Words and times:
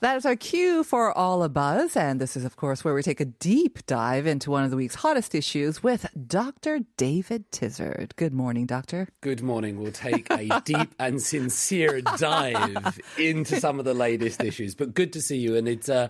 That 0.00 0.16
is 0.16 0.24
our 0.24 0.34
cue 0.34 0.82
for 0.82 1.12
All 1.12 1.42
a 1.42 1.50
Buzz. 1.50 1.94
And 1.94 2.22
this 2.22 2.34
is, 2.34 2.46
of 2.46 2.56
course, 2.56 2.82
where 2.82 2.94
we 2.94 3.02
take 3.02 3.20
a 3.20 3.26
deep 3.26 3.84
dive 3.84 4.26
into 4.26 4.50
one 4.50 4.64
of 4.64 4.70
the 4.70 4.76
week's 4.78 4.94
hottest 4.94 5.34
issues 5.34 5.82
with 5.82 6.06
Dr. 6.26 6.80
David 6.96 7.52
Tizard. 7.52 8.14
Good 8.16 8.32
morning, 8.32 8.64
Doctor. 8.64 9.08
Good 9.20 9.42
morning. 9.42 9.78
We'll 9.78 9.92
take 9.92 10.26
a 10.30 10.62
deep 10.64 10.94
and 10.98 11.20
sincere 11.20 12.00
dive 12.00 12.98
into 13.18 13.60
some 13.60 13.78
of 13.78 13.84
the 13.84 13.92
latest 13.92 14.42
issues. 14.42 14.74
But 14.74 14.94
good 14.94 15.12
to 15.12 15.20
see 15.20 15.36
you. 15.36 15.54
And 15.54 15.68
it's, 15.68 15.90
uh, 15.90 16.08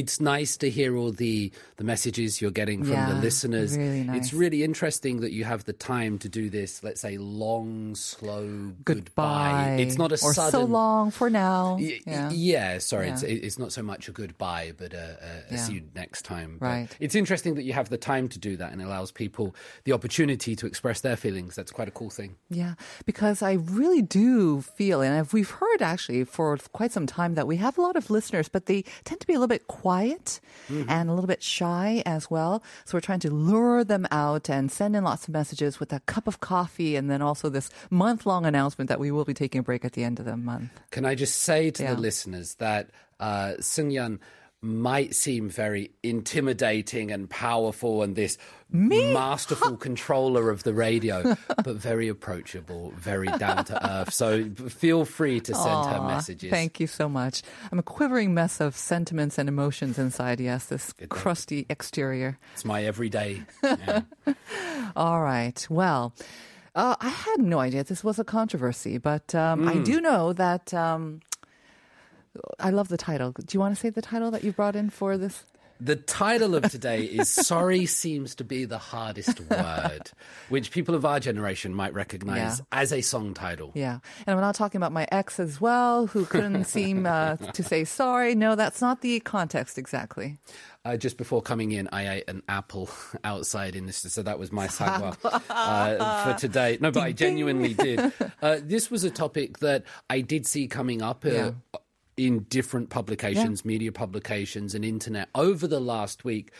it's 0.00 0.20
nice 0.20 0.52
to 0.62 0.66
hear 0.78 0.90
all 1.00 1.12
the, 1.24 1.50
the 1.78 1.84
messages 1.92 2.40
you're 2.40 2.50
getting 2.62 2.80
from 2.84 2.92
Yeah, 2.92 3.08
the 3.12 3.20
listeners. 3.28 3.70
really 3.76 4.02
nice. 4.04 4.16
It's 4.18 4.32
really 4.42 4.60
interesting 4.70 5.20
that 5.20 5.32
you 5.32 5.44
have 5.44 5.64
the 5.64 5.72
time 5.72 6.18
to 6.24 6.28
do 6.28 6.50
this, 6.50 6.82
let's 6.86 7.00
say, 7.00 7.16
long, 7.18 7.94
slow 7.94 8.72
Goodbye. 8.84 9.76
It's 9.80 9.96
not 9.96 10.10
a 10.12 10.18
or 10.22 10.34
sudden. 10.34 10.50
so 10.50 10.64
long 10.64 11.10
for 11.10 11.30
now. 11.30 11.76
Y- 11.80 12.00
yeah. 12.06 12.30
yeah. 12.30 12.78
sorry, 12.78 13.06
Yeah. 13.06 13.14
It's, 13.14 13.22
it's 13.22 13.58
not 13.58 13.72
so 13.72 13.82
much 13.82 14.08
a 14.08 14.12
goodbye, 14.12 14.72
but 14.76 14.92
a, 14.92 14.98
a, 14.98 15.52
a 15.52 15.54
Yeah. 15.54 15.56
see 15.64 15.72
you 15.74 15.82
next 15.94 16.22
time. 16.26 16.58
But 16.60 16.66
Right. 16.66 16.88
It's 17.00 17.14
interesting 17.14 17.54
that 17.54 17.62
you 17.64 17.72
have 17.72 17.88
the 17.88 17.96
time 17.98 18.28
to 18.28 18.38
do 18.38 18.56
that 18.58 18.72
and 18.72 18.82
allows 18.82 19.10
people 19.12 19.54
the 19.84 19.92
opportunity 19.92 20.54
to 20.56 20.66
express 20.66 21.00
their 21.00 21.16
feelings. 21.16 21.54
That's 21.54 21.72
quite 21.72 21.88
a 21.88 21.92
cool 21.92 22.10
thing. 22.10 22.36
Yeah, 22.50 22.74
because 23.06 23.40
I 23.42 23.52
really 23.52 24.02
do 24.02 24.60
feel, 24.60 25.00
and 25.00 25.14
I've- 25.18 25.30
we've 25.32 25.50
heard 25.50 25.80
actually 25.80 26.24
for 26.24 26.58
quite 26.72 26.92
some 26.92 27.06
time 27.06 27.34
that 27.36 27.46
we 27.46 27.56
have 27.56 27.78
a 27.78 27.80
lot 27.80 27.96
of 27.96 28.10
listeners, 28.10 28.48
but 28.48 28.66
they 28.66 28.82
tend 29.04 29.20
to 29.22 29.26
be 29.26 29.32
a 29.32 29.36
little 29.38 29.48
bit 29.48 29.66
quiet 29.68 29.85
Mm-hmm. 29.86 30.90
and 30.90 31.08
a 31.08 31.12
little 31.14 31.28
bit 31.28 31.42
shy 31.42 32.02
as 32.04 32.28
well. 32.28 32.60
So 32.86 32.96
we're 32.96 33.00
trying 33.00 33.20
to 33.20 33.30
lure 33.30 33.84
them 33.84 34.04
out 34.10 34.50
and 34.50 34.70
send 34.70 34.96
in 34.96 35.04
lots 35.04 35.28
of 35.28 35.32
messages 35.34 35.78
with 35.78 35.92
a 35.92 36.00
cup 36.06 36.26
of 36.26 36.40
coffee 36.40 36.96
and 36.96 37.08
then 37.10 37.22
also 37.22 37.48
this 37.48 37.70
month 37.88 38.26
long 38.26 38.44
announcement 38.46 38.88
that 38.88 38.98
we 38.98 39.10
will 39.12 39.24
be 39.24 39.34
taking 39.34 39.60
a 39.60 39.62
break 39.62 39.84
at 39.84 39.92
the 39.92 40.02
end 40.02 40.18
of 40.18 40.24
the 40.24 40.36
month. 40.36 40.70
Can 40.90 41.04
I 41.04 41.14
just 41.14 41.36
say 41.48 41.70
to 41.70 41.82
Yeah. 41.84 41.94
the 41.94 42.00
listeners 42.00 42.56
that 42.56 42.90
uh, 43.20 43.54
Sun 43.60 43.90
Yan 43.92 44.18
might 44.66 45.14
seem 45.14 45.48
very 45.48 45.90
intimidating 46.02 47.10
and 47.12 47.30
powerful 47.30 48.02
and 48.02 48.16
this 48.16 48.36
masterful 48.70 49.76
controller 49.88 50.50
of 50.50 50.64
the 50.64 50.74
radio, 50.74 51.36
but 51.64 51.76
very 51.76 52.08
approachable, 52.08 52.92
very 52.96 53.28
down 53.38 53.64
to 53.64 53.86
earth. 53.90 54.12
So 54.12 54.50
feel 54.68 55.04
free 55.04 55.40
to 55.40 55.54
send 55.54 55.86
her 55.86 56.00
messages. 56.02 56.50
Thank 56.50 56.80
you 56.80 56.86
so 56.86 57.08
much. 57.08 57.42
I'm 57.70 57.78
a 57.78 57.82
quivering 57.82 58.34
mess 58.34 58.60
of 58.60 58.76
sentiments 58.76 59.38
and 59.38 59.48
emotions 59.48 59.98
inside, 59.98 60.40
yes, 60.40 60.66
this 60.66 60.92
crusty 61.08 61.64
exterior. 61.70 62.38
It's 62.54 62.64
my 62.64 62.84
everyday. 62.84 63.42
Yeah. 63.62 64.02
All 64.96 65.20
right. 65.22 65.66
Well, 65.70 66.14
uh, 66.74 66.96
I 67.00 67.08
had 67.08 67.38
no 67.40 67.58
idea 67.60 67.84
this 67.84 68.04
was 68.04 68.18
a 68.18 68.24
controversy, 68.24 68.98
but 68.98 69.34
um, 69.34 69.62
Hmm. 69.62 69.68
I 69.68 69.76
do 69.78 70.00
know 70.00 70.32
that. 70.32 70.74
Um, 70.74 71.20
I 72.58 72.70
love 72.70 72.88
the 72.88 72.96
title. 72.96 73.32
Do 73.32 73.44
you 73.50 73.60
want 73.60 73.74
to 73.74 73.80
say 73.80 73.90
the 73.90 74.02
title 74.02 74.30
that 74.30 74.44
you 74.44 74.52
brought 74.52 74.76
in 74.76 74.90
for 74.90 75.16
this? 75.18 75.44
The 75.78 75.96
title 75.96 76.54
of 76.54 76.70
today 76.70 77.02
is 77.02 77.28
Sorry 77.30 77.84
Seems 77.84 78.34
to 78.36 78.44
Be 78.44 78.64
the 78.64 78.78
Hardest 78.78 79.40
Word, 79.40 80.10
which 80.48 80.70
people 80.70 80.94
of 80.94 81.04
our 81.04 81.20
generation 81.20 81.74
might 81.74 81.92
recognize 81.92 82.60
Yeah. 82.60 82.64
as 82.80 82.94
a 82.94 83.02
song 83.02 83.34
title. 83.34 83.72
Yeah. 83.74 83.98
And 84.26 84.34
I'm 84.36 84.40
not 84.40 84.54
talking 84.54 84.78
about 84.78 84.92
my 84.92 85.06
ex 85.12 85.38
as 85.38 85.60
well, 85.60 86.06
who 86.06 86.24
couldn't 86.24 86.64
seem 86.76 87.04
uh, 87.04 87.36
to 87.36 87.62
say 87.62 87.84
sorry. 87.84 88.34
No, 88.34 88.54
that's 88.54 88.80
not 88.80 89.02
the 89.02 89.20
context 89.20 89.76
exactly. 89.76 90.38
Uh, 90.86 90.96
just 90.96 91.18
before 91.18 91.42
coming 91.42 91.72
in, 91.72 91.90
I 91.92 92.08
ate 92.08 92.24
an 92.30 92.42
apple 92.48 92.88
outside 93.24 93.76
in 93.76 93.84
this, 93.84 93.98
so 93.98 94.22
that 94.22 94.38
was 94.38 94.50
my 94.50 94.68
sagwa 94.68 95.14
uh, 95.50 96.32
for 96.32 96.40
today. 96.40 96.78
No, 96.80 96.90
but 96.90 97.02
I 97.02 97.12
genuinely 97.12 97.74
did. 97.74 98.00
Uh, 98.40 98.60
this 98.62 98.90
was 98.90 99.04
a 99.04 99.10
topic 99.10 99.58
that 99.58 99.82
I 100.08 100.22
did 100.22 100.46
see 100.46 100.68
coming 100.68 101.02
up 101.02 101.26
uh, 101.26 101.30
Yeah. 101.30 101.50
In 102.16 102.40
different 102.44 102.90
publications, 102.90 103.64
media 103.64 103.92
publications, 103.92 104.74
and 104.74 104.84
internet 104.84 105.28
over 105.34 105.66
the 105.66 105.80
last 105.80 106.24
week, 106.24 106.50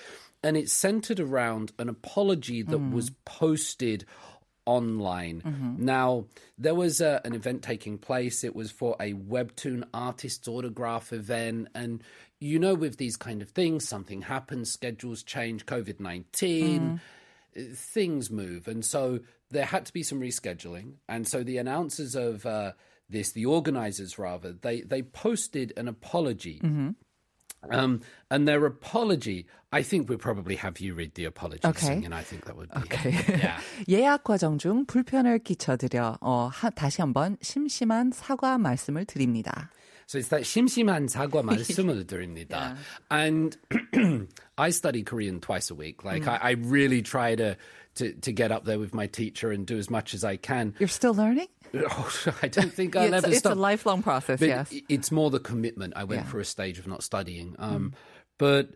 and 0.42 0.56
it's 0.56 0.72
centered 0.72 1.18
around 1.18 1.72
an 1.78 1.88
apology 1.88 2.62
that 2.62 2.78
was 2.78 3.10
posted 3.24 4.04
online. 4.66 5.42
Now, 5.78 6.26
there 6.58 6.74
was 6.74 7.00
uh, 7.00 7.20
an 7.24 7.34
event 7.34 7.62
taking 7.62 7.96
place. 7.98 8.44
It 8.44 8.54
was 8.54 8.70
for 8.70 8.96
a 9.00 9.14
webtoon 9.14 9.84
artist 9.94 10.46
autograph 10.48 11.12
event. 11.12 11.68
And 11.74 12.02
you 12.40 12.58
know, 12.58 12.74
with 12.74 12.98
these 12.98 13.16
kind 13.16 13.40
of 13.40 13.50
things, 13.50 13.88
something 13.88 14.22
happens, 14.22 14.70
schedules 14.70 15.22
change, 15.22 15.64
COVID 15.64 16.00
19, 16.00 17.00
things 17.74 18.30
move. 18.30 18.68
And 18.68 18.84
so 18.84 19.20
there 19.50 19.64
had 19.64 19.86
to 19.86 19.92
be 19.92 20.02
some 20.02 20.20
rescheduling. 20.20 20.94
And 21.08 21.26
so 21.26 21.42
the 21.42 21.58
announcers 21.58 22.14
of 22.14 22.44
uh, 22.44 22.72
this, 23.09 23.31
the 23.31 23.45
organizers 23.45 24.17
rather, 24.17 24.53
they, 24.53 24.81
they 24.81 25.01
posted 25.01 25.73
an 25.77 25.87
apology. 25.87 26.61
Um, 27.69 28.01
and 28.31 28.47
their 28.47 28.65
apology, 28.65 29.45
I 29.71 29.83
think 29.83 30.09
we'll 30.09 30.17
probably 30.17 30.55
have 30.55 30.79
you 30.79 30.95
read 30.95 31.13
the 31.13 31.25
apology, 31.25 31.61
Okay. 31.67 31.85
Sing, 31.85 32.05
and 32.05 32.15
I 32.15 32.23
think 32.23 32.45
that 32.45 32.55
would 32.57 32.71
be 32.71 32.79
Okay. 32.81 33.11
yeah. 33.37 33.59
예약 33.87 34.23
과정 34.23 34.57
중 34.57 34.85
불편을 34.87 35.39
끼쳐드려 35.43 36.17
어, 36.21 36.49
하, 36.51 36.71
다시 36.71 37.01
한번 37.01 37.37
심심한 37.41 38.11
사과 38.11 38.57
말씀을 38.57 39.05
드립니다. 39.05 39.69
So 40.07 40.17
it's 40.17 40.29
that 40.29 40.43
심심한 40.43 41.07
사과 41.07 41.43
말씀을 41.43 42.07
드립니다. 42.07 42.75
And 43.11 43.55
I 44.57 44.69
study 44.71 45.03
Korean 45.03 45.39
twice 45.39 45.69
a 45.69 45.75
week. 45.75 46.03
Like 46.03 46.23
Mm. 46.23 46.29
I, 46.29 46.37
I 46.41 46.51
really 46.53 47.01
try 47.03 47.35
to, 47.35 47.55
to 47.95 48.11
to 48.21 48.31
get 48.33 48.51
up 48.51 48.65
there 48.65 48.79
with 48.79 48.93
my 48.95 49.05
teacher 49.07 49.51
and 49.51 49.65
do 49.67 49.77
as 49.77 49.89
much 49.89 50.13
as 50.15 50.23
I 50.25 50.35
can. 50.35 50.73
You're 50.79 50.89
still 50.89 51.13
learning? 51.13 51.47
Oh, 51.74 52.10
I 52.42 52.48
don't 52.48 52.72
think 52.72 52.96
I'll 52.96 53.12
it's, 53.12 53.24
ever. 53.24 53.34
It's 53.34 53.44
a 53.44 53.54
lifelong 53.54 54.02
process. 54.02 54.40
But 54.40 54.48
yes, 54.48 54.74
it's 54.88 55.10
more 55.10 55.30
the 55.30 55.40
commitment. 55.40 55.94
I 55.96 56.04
went 56.04 56.22
yeah. 56.22 56.28
for 56.28 56.40
a 56.40 56.44
stage 56.44 56.78
of 56.78 56.86
not 56.86 57.02
studying. 57.02 57.52
Mm. 57.52 57.62
Um, 57.62 57.90
mm. 57.90 57.94
But 58.38 58.70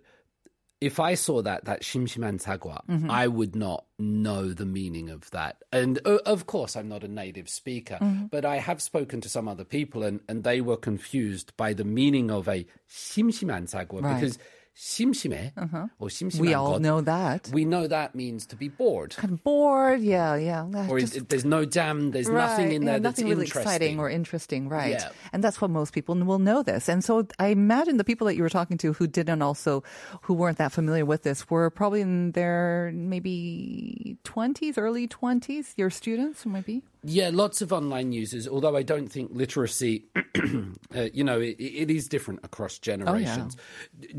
if 0.81 0.99
I 0.99 1.15
saw 1.15 1.43
that 1.43 1.67
that 1.67 1.83
shim 1.83 2.06
Tagwa, 2.06 2.81
mm-hmm. 2.87 3.11
I 3.11 3.27
would 3.27 3.55
not 3.55 3.84
know 3.99 4.49
the 4.53 4.65
meaning 4.65 5.11
of 5.11 5.31
that. 5.31 5.62
And 5.73 5.99
uh, 6.06 6.19
of 6.25 6.47
course, 6.47 6.75
I'm 6.75 6.89
not 6.89 7.05
a 7.05 7.09
native 7.09 7.49
speaker, 7.49 7.99
mm-hmm. 8.01 8.27
but 8.27 8.45
I 8.45 8.56
have 8.56 8.81
spoken 8.81 9.21
to 9.21 9.28
some 9.28 9.47
other 9.47 9.65
people, 9.65 10.03
and, 10.03 10.21
and 10.28 10.43
they 10.43 10.61
were 10.61 10.78
confused 10.78 11.55
by 11.57 11.75
the 11.75 11.84
meaning 11.84 12.31
of 12.31 12.49
a 12.49 12.67
shim 12.89 13.28
Tagwa 13.31 14.03
right. 14.03 14.15
because 14.15 14.39
심심해 14.80 15.53
or 16.00 16.09
심심한 16.09 16.42
We 16.42 16.53
all 16.53 16.74
것, 16.74 16.81
know 16.81 17.00
that. 17.00 17.50
we 17.53 17.64
know 17.64 17.88
that 17.88 18.14
means 18.14 18.46
to 18.48 18.58
be 18.58 18.68
bored. 18.68 19.16
kind 19.16 19.31
of 19.31 19.42
bored. 19.42 20.02
Yeah, 20.02 20.36
yeah. 20.36 20.68
That 20.70 20.90
Or 20.90 21.00
just- 21.00 21.16
it, 21.16 21.30
there's 21.30 21.46
no 21.46 21.64
jam, 21.64 22.12
there's 22.12 22.28
right, 22.28 22.36
nothing 22.46 22.74
in 22.74 22.81
yeah, 22.84 22.92
there 22.92 23.00
that's 23.00 23.18
nothing 23.20 23.30
really 23.31 23.46
interesting. 23.46 23.62
exciting 23.72 24.00
or 24.00 24.09
interesting, 24.09 24.68
right? 24.68 25.00
Yeah. 25.00 25.09
And 25.31 25.42
that's 25.42 25.62
what 25.62 25.72
most 25.72 25.94
people 25.94 26.16
will 26.16 26.40
know 26.40 26.62
this. 26.62 26.90
And 26.90 27.06
so 27.06 27.26
I 27.40 27.48
imagine 27.56 27.96
the 27.96 28.03
people 28.03 28.28
that 28.28 28.36
you 28.36 28.44
were 28.44 28.50
talking 28.52 28.78
to 28.80 28.92
who 28.92 29.08
didn't 29.08 29.42
also, 29.42 29.81
who 30.24 30.34
weren't 30.34 30.58
that 30.58 30.74
familiar 30.74 31.06
with 31.06 31.24
this, 31.24 31.50
were 31.50 31.70
probably 31.70 32.02
in 32.02 32.34
their 32.34 32.92
maybe 32.94 34.18
twenties, 34.26 34.78
early 34.78 35.08
twenties. 35.08 35.74
Your 35.78 35.90
students, 35.90 36.46
maybe. 36.46 36.84
Yeah, 37.03 37.31
lots 37.33 37.62
of 37.62 37.72
online 37.72 38.12
users. 38.12 38.47
Although 38.47 38.77
I 38.77 38.83
don't 38.83 39.09
think 39.09 39.31
literacy, 39.33 40.05
uh, 40.94 41.09
you 41.12 41.25
know, 41.25 41.41
it, 41.41 41.56
it 41.59 41.91
is 41.91 42.09
different 42.09 42.41
across 42.43 42.78
generations. 42.78 43.56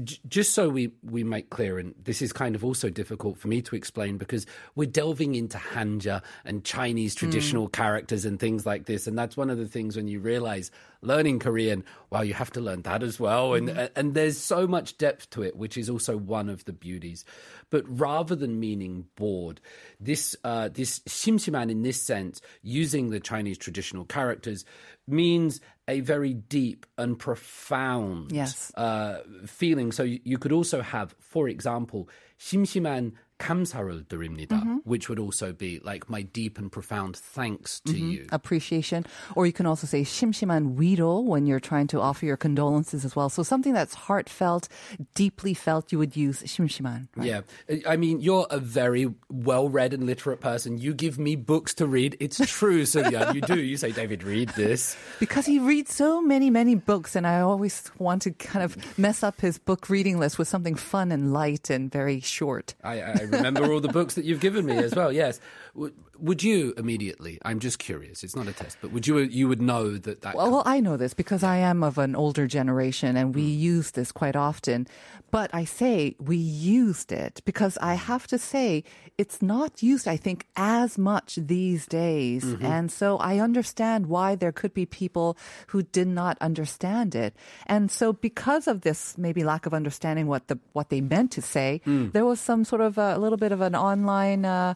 J- 0.04 0.18
just 0.28 0.54
so 0.54 0.70
we 0.70 0.92
we 1.04 1.24
make 1.24 1.50
clear, 1.50 1.78
and 1.78 1.94
this 2.04 2.22
is 2.22 2.34
kind 2.34 2.56
of 2.56 2.66
also 2.66 2.90
difficult 2.90 3.38
for 3.38 3.48
me 3.48 3.62
to 3.62 3.76
explain 3.76 4.18
because 4.18 4.46
we're 4.76 4.90
delving 4.90 5.36
into 5.36 5.58
Hanja 5.58 6.24
and 6.44 6.64
Chinese 6.64 7.14
traditional 7.14 7.68
characters 7.68 8.26
and 8.26 8.40
things 8.40 8.66
like 8.66 8.86
this, 8.86 9.06
and 9.06 9.18
that's 9.18 9.38
one 9.38 9.50
of 9.50 9.58
the 9.58 9.68
things 9.68 9.96
when 9.96 10.08
you 10.08 10.20
realize 10.20 10.72
learning 11.02 11.40
Korean, 11.40 11.84
well, 12.10 12.24
you 12.24 12.34
have 12.34 12.52
to 12.52 12.62
learn 12.62 12.84
that 12.84 13.04
as 13.04 13.20
well. 13.20 13.54
And, 13.54 13.70
mm-hmm. 13.70 13.86
and 13.96 14.14
there's 14.14 14.38
so 14.38 14.68
much 14.68 14.98
depth 14.98 15.30
to 15.32 15.42
it, 15.42 15.56
which 15.56 15.78
is 15.78 15.90
also 15.90 16.18
one 16.18 16.50
of 16.50 16.66
the 16.66 16.74
beauties. 16.74 17.26
But 17.70 17.84
rather 17.88 18.36
than 18.36 18.60
meaning 18.60 19.06
bored, 19.16 19.62
this, 20.00 20.36
uh, 20.44 20.70
this 20.70 21.00
simsiman 21.00 21.72
in 21.72 21.82
this 21.84 22.02
sense, 22.02 22.42
using 22.62 23.10
the 23.10 23.20
Chinese 23.20 23.58
traditional 23.58 24.06
characters, 24.06 24.66
means 25.08 25.60
a 25.88 26.00
very 26.00 26.34
deep 26.34 26.86
and 26.98 27.18
profound 27.18 28.32
yes. 28.32 28.72
uh, 28.76 29.22
feeling. 29.46 29.92
So 29.92 30.04
you, 30.04 30.20
you 30.24 30.38
could 30.38 30.52
also 30.52 30.82
have, 30.82 31.16
for 31.20 31.50
example, 31.50 32.08
simsiman 32.40 33.14
감사를 33.41 34.05
드립니다, 34.09 34.81
which 34.85 35.11
would 35.11 35.19
also 35.19 35.53
be 35.53 35.79
like 35.85 36.09
my 36.09 36.23
deep 36.23 36.57
and 36.57 36.73
profound 36.73 37.17
thanks 37.17 37.81
to 37.85 37.93
you. 37.93 38.27
appreciation. 38.33 39.05
Or 39.35 39.45
you 39.45 39.53
can 39.53 39.67
also 39.67 39.87
say 39.87 40.05
심심한 40.05 40.79
위로 40.79 41.23
when 41.23 41.45
you're 41.45 41.61
trying 41.61 41.87
to 41.89 42.01
offer 42.01 42.25
your 42.25 42.39
condolences 42.39 43.05
as 43.05 43.15
well. 43.15 43.29
So 43.29 43.43
something 43.43 43.75
that's 43.75 43.93
heartfelt, 43.95 44.69
deeply 45.15 45.53
felt, 45.53 45.93
you 45.93 45.99
would 45.99 46.17
use 46.17 46.43
심심한. 46.45 47.09
right? 47.15 47.27
Yeah. 47.29 47.41
I 47.87 47.97
mean, 47.97 48.21
you're 48.21 48.47
a 48.49 48.59
very 48.59 49.13
well 49.29 49.69
read 49.69 49.93
and 49.93 50.07
literate 50.07 50.41
person. 50.41 50.79
You 50.79 50.95
give 50.95 51.19
me 51.19 51.37
books 51.37 51.75
to 51.75 51.87
read. 51.87 52.17
It's 52.21 52.41
true, 52.47 52.87
Sylvia. 52.87 53.33
You 53.35 53.43
do. 53.43 53.61
You 53.61 53.77
say, 53.77 53.93
David, 53.93 54.23
read 54.25 54.49
this. 54.57 54.97
Because 55.21 55.45
he 55.45 55.59
reads 55.59 55.95
so 55.95 56.23
many, 56.23 56.49
many 56.49 56.75
books, 56.75 57.15
and 57.15 57.27
I 57.27 57.41
always 57.41 57.83
want 57.99 58.23
to 58.23 58.31
kind 58.31 58.65
of 58.65 58.79
mess 58.99 59.23
up 59.23 59.43
his 59.43 59.59
book 59.59 59.91
reading 59.91 60.19
list 60.19 60.39
with 60.39 60.49
something 60.49 60.75
fun 60.75 61.13
and 61.13 61.35
light 61.35 61.69
and 61.69 61.93
very 61.93 62.21
short. 62.21 62.75
I, 62.83 63.03
I 63.03 63.27
remember 63.32 63.72
all 63.72 63.80
the 63.80 63.88
books 63.90 64.16
that 64.16 64.26
you've 64.26 64.40
given 64.40 64.66
me 64.66 64.78
as 64.78 64.96
well. 64.96 65.12
Yes. 65.12 65.40
Would, 65.74 65.94
would 66.20 66.44
you 66.44 66.74
immediately? 66.78 67.40
I'm 67.44 67.60
just 67.60 67.80
curious. 67.80 68.24
It's 68.24 68.36
not 68.36 68.48
a 68.48 68.54
test, 68.54 68.78
but 68.82 68.92
would 68.92 69.08
you? 69.08 69.18
You 69.20 69.48
would 69.48 69.62
know 69.62 69.98
that 69.98 70.22
that. 70.22 70.36
Well, 70.36 70.52
well, 70.52 70.64
I 70.66 70.80
know 70.80 70.98
this 70.98 71.14
because 71.14 71.44
I 71.44 71.58
am 71.58 71.84
of 71.84 71.98
an 71.98 72.16
older 72.16 72.46
generation 72.46 73.16
and 73.16 73.34
we 73.34 73.44
mm. 73.44 73.60
use 73.60 73.92
this 73.92 74.12
quite 74.12 74.36
often. 74.36 74.88
But 75.32 75.50
I 75.54 75.64
say 75.64 76.16
we 76.20 76.36
used 76.36 77.12
it 77.12 77.42
because 77.46 77.78
I 77.82 77.96
mm. 77.96 78.00
have 78.00 78.28
to 78.28 78.38
say 78.38 78.84
it's 79.18 79.42
not 79.42 79.82
used, 79.82 80.08
I 80.08 80.18
think, 80.18 80.46
as 80.56 80.98
much 80.98 81.36
these 81.36 81.86
days. 81.88 82.44
Mm-hmm. 82.44 82.66
And 82.66 82.92
so 82.92 83.18
I 83.18 83.40
understand 83.40 84.08
why 84.08 84.36
there 84.36 84.52
could 84.52 84.74
be 84.74 84.86
people 84.86 85.38
who 85.68 85.84
did 85.84 86.08
not 86.08 86.38
understand 86.42 87.16
it. 87.16 87.34
And 87.66 87.90
so 87.90 88.12
because 88.14 88.68
of 88.68 88.82
this 88.82 89.18
maybe 89.18 89.44
lack 89.44 89.66
of 89.66 89.74
understanding 89.74 90.28
what 90.28 90.48
the 90.48 90.60
what 90.74 90.90
they 90.90 91.02
meant 91.02 91.32
to 91.32 91.42
say, 91.42 91.82
mm. 91.86 92.12
there 92.12 92.26
was 92.26 92.40
some 92.40 92.66
sort 92.66 92.82
of 92.82 92.98
a, 92.98 93.18
little 93.22 93.38
bit 93.38 93.52
of 93.52 93.62
an 93.62 93.76
online 93.76 94.44
uh, 94.46 94.74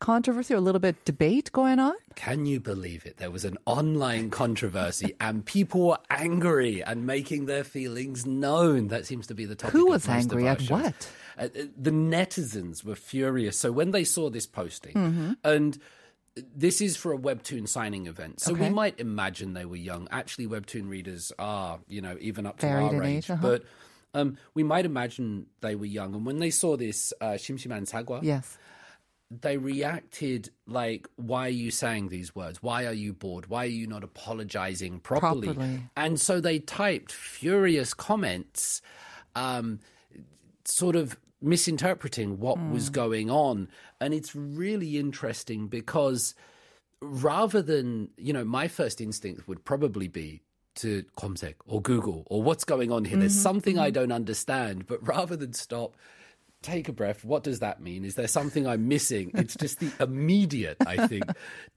controversy 0.00 0.54
or 0.54 0.58
a 0.58 0.60
little 0.60 0.78
bit 0.80 1.04
debate 1.04 1.50
going 1.52 1.78
on. 1.80 1.94
Can 2.14 2.46
you 2.46 2.60
believe 2.60 3.04
it? 3.04 3.16
There 3.16 3.30
was 3.30 3.44
an 3.44 3.58
online 3.66 4.30
controversy, 4.30 5.14
and 5.20 5.44
people 5.44 5.88
were 5.88 5.98
angry 6.10 6.82
and 6.82 7.06
making 7.06 7.46
their 7.46 7.64
feelings 7.64 8.24
known. 8.26 8.88
That 8.88 9.06
seems 9.06 9.26
to 9.28 9.34
be 9.34 9.44
the 9.44 9.54
topic. 9.54 9.72
Who 9.72 9.86
was 9.86 10.08
angry 10.08 10.46
at 10.46 10.62
what? 10.70 11.10
Uh, 11.36 11.42
uh, 11.44 11.48
the 11.76 11.90
netizens 11.90 12.84
were 12.84 12.94
furious. 12.96 13.58
So 13.58 13.72
when 13.72 13.90
they 13.90 14.04
saw 14.04 14.30
this 14.30 14.46
posting, 14.46 14.94
Mm-hmm. 14.94 15.32
and 15.44 15.78
this 16.54 16.80
is 16.80 16.96
for 16.96 17.12
a 17.12 17.18
webtoon 17.18 17.66
signing 17.68 18.06
event, 18.06 18.40
so 18.40 18.52
we 18.54 18.68
might 18.68 19.00
imagine 19.00 19.54
they 19.54 19.64
were 19.64 19.76
young. 19.76 20.06
Actually, 20.12 20.46
webtoon 20.46 20.88
readers 20.88 21.32
are, 21.38 21.80
you 21.88 22.00
know, 22.00 22.16
even 22.20 22.46
up 22.46 22.58
to 22.58 22.66
Varied 22.66 22.94
our 22.94 23.02
age, 23.02 23.16
age, 23.16 23.30
uh-huh. 23.30 23.42
but. 23.42 23.64
Um, 24.14 24.36
we 24.54 24.62
might 24.62 24.84
imagine 24.86 25.46
they 25.60 25.74
were 25.74 25.84
young, 25.86 26.14
and 26.14 26.24
when 26.24 26.38
they 26.38 26.50
saw 26.50 26.76
this 26.76 27.12
uh, 27.20 27.32
Shimshiman 27.32 27.88
Sagwa, 27.88 28.20
Yes. 28.22 28.56
they 29.30 29.58
reacted 29.58 30.50
like, 30.66 31.06
"Why 31.16 31.46
are 31.46 31.50
you 31.50 31.70
saying 31.70 32.08
these 32.08 32.34
words? 32.34 32.62
Why 32.62 32.86
are 32.86 32.92
you 32.94 33.12
bored? 33.12 33.46
Why 33.48 33.64
are 33.64 33.66
you 33.66 33.86
not 33.86 34.02
apologizing 34.02 35.00
properly?" 35.00 35.48
Properly. 35.48 35.82
And 35.96 36.18
so 36.18 36.40
they 36.40 36.58
typed 36.58 37.12
furious 37.12 37.92
comments, 37.92 38.80
um, 39.36 39.80
sort 40.64 40.96
of 40.96 41.18
misinterpreting 41.40 42.38
what 42.40 42.58
Hmm. 42.58 42.72
was 42.72 42.88
going 42.90 43.30
on. 43.30 43.68
And 44.00 44.14
it's 44.14 44.34
really 44.34 44.96
interesting 44.98 45.68
because 45.68 46.34
rather 47.00 47.62
than, 47.62 48.10
you 48.16 48.32
know, 48.32 48.44
my 48.44 48.66
first 48.68 49.00
instinct 49.00 49.46
would 49.46 49.64
probably 49.64 50.08
be 50.08 50.40
to 50.78 51.04
검색 51.16 51.54
or 51.66 51.80
Google 51.82 52.24
or 52.26 52.42
what's 52.42 52.64
going 52.64 52.90
on 52.90 53.04
here. 53.04 53.18
There's 53.18 53.32
Mm-hmm. 53.34 53.42
something 53.42 53.78
I 53.78 53.90
don't 53.90 54.12
understand. 54.12 54.86
But 54.86 55.06
rather 55.06 55.36
than 55.36 55.52
stop, 55.52 55.94
take 56.60 56.88
a 56.88 56.92
breath. 56.92 57.24
What 57.24 57.44
does 57.44 57.60
that 57.60 57.80
mean? 57.80 58.04
Is 58.04 58.14
there 58.16 58.26
something 58.26 58.66
I'm 58.66 58.88
missing? 58.88 59.30
It's 59.34 59.54
just 59.54 59.78
the 59.78 59.92
immediate, 60.00 60.76
I 60.86 61.06
think, 61.06 61.26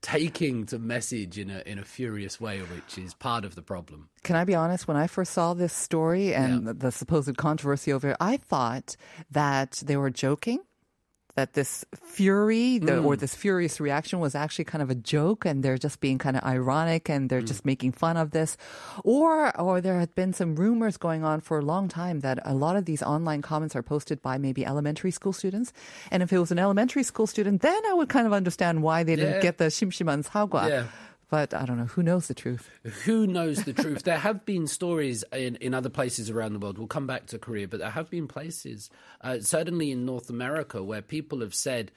taking 0.01 0.65
to 0.67 0.79
message 0.79 1.37
in 1.37 1.49
a 1.49 1.61
in 1.65 1.77
a 1.79 1.85
furious 1.85 2.39
way, 2.41 2.59
which 2.59 2.97
is 2.97 3.13
part 3.13 3.45
of 3.45 3.53
the 3.55 3.61
problem. 3.61 4.09
Can 4.23 4.35
I 4.35 4.43
be 4.43 4.55
honest? 4.55 4.87
When 4.87 4.97
I 4.97 5.07
first 5.07 5.33
saw 5.33 5.53
this 5.53 5.73
story 5.73 6.33
and 6.33 6.53
Yeah. 6.65 6.73
the, 6.73 6.73
the 6.73 6.91
supposed 6.91 7.35
controversy 7.37 7.93
over 7.93 8.09
it, 8.11 8.17
I 8.19 8.37
thought 8.37 8.95
that 9.29 9.83
they 9.85 9.97
were 9.97 10.09
joking 10.09 10.59
that 11.35 11.53
this 11.53 11.85
fury 11.93 12.77
the, 12.77 12.93
mm. 12.93 13.05
or 13.05 13.15
this 13.15 13.35
furious 13.35 13.79
reaction 13.79 14.19
was 14.19 14.35
actually 14.35 14.65
kind 14.65 14.81
of 14.81 14.89
a 14.89 14.95
joke 14.95 15.45
and 15.45 15.63
they're 15.63 15.77
just 15.77 15.99
being 15.99 16.17
kind 16.17 16.35
of 16.37 16.43
ironic 16.43 17.09
and 17.09 17.29
they're 17.29 17.41
mm. 17.41 17.47
just 17.47 17.65
making 17.65 17.91
fun 17.91 18.17
of 18.17 18.31
this 18.31 18.57
or 19.03 19.55
or 19.59 19.81
there 19.81 19.99
had 19.99 20.13
been 20.15 20.33
some 20.33 20.55
rumors 20.55 20.97
going 20.97 21.23
on 21.23 21.39
for 21.39 21.59
a 21.59 21.61
long 21.61 21.87
time 21.87 22.19
that 22.21 22.39
a 22.45 22.53
lot 22.53 22.75
of 22.75 22.85
these 22.85 23.01
online 23.01 23.41
comments 23.41 23.75
are 23.75 23.83
posted 23.83 24.21
by 24.21 24.37
maybe 24.37 24.65
elementary 24.65 25.11
school 25.11 25.33
students 25.33 25.73
and 26.11 26.23
if 26.23 26.31
it 26.31 26.39
was 26.39 26.51
an 26.51 26.59
elementary 26.59 27.03
school 27.03 27.27
student 27.27 27.61
then 27.61 27.81
I 27.85 27.93
would 27.93 28.09
kind 28.09 28.27
of 28.27 28.33
understand 28.33 28.83
why 28.83 29.03
they 29.03 29.15
didn't 29.15 29.41
get 29.41 29.57
the 29.57 29.65
shimshiman 29.65 30.23
sawa 30.23 30.67
yeah. 30.67 30.85
But 31.31 31.53
I 31.53 31.65
don't 31.65 31.77
know. 31.77 31.85
Who 31.85 32.03
knows 32.03 32.27
the 32.27 32.33
truth? 32.33 32.69
Who 33.05 33.25
knows 33.25 33.63
the 33.63 33.71
truth? 33.71 34.03
There 34.03 34.19
have 34.19 34.45
been 34.45 34.67
stories 34.67 35.23
in, 35.31 35.55
in 35.55 35.73
other 35.73 35.87
places 35.89 36.29
around 36.29 36.51
the 36.51 36.59
world. 36.59 36.77
We'll 36.77 36.87
come 36.87 37.07
back 37.07 37.27
to 37.27 37.39
Korea, 37.39 37.69
but 37.69 37.79
there 37.79 37.89
have 37.89 38.09
been 38.09 38.27
places, 38.27 38.89
uh, 39.21 39.39
certainly 39.39 39.91
in 39.91 40.05
North 40.05 40.29
America, 40.29 40.83
where 40.83 41.01
people 41.01 41.39
have 41.39 41.55
said, 41.55 41.89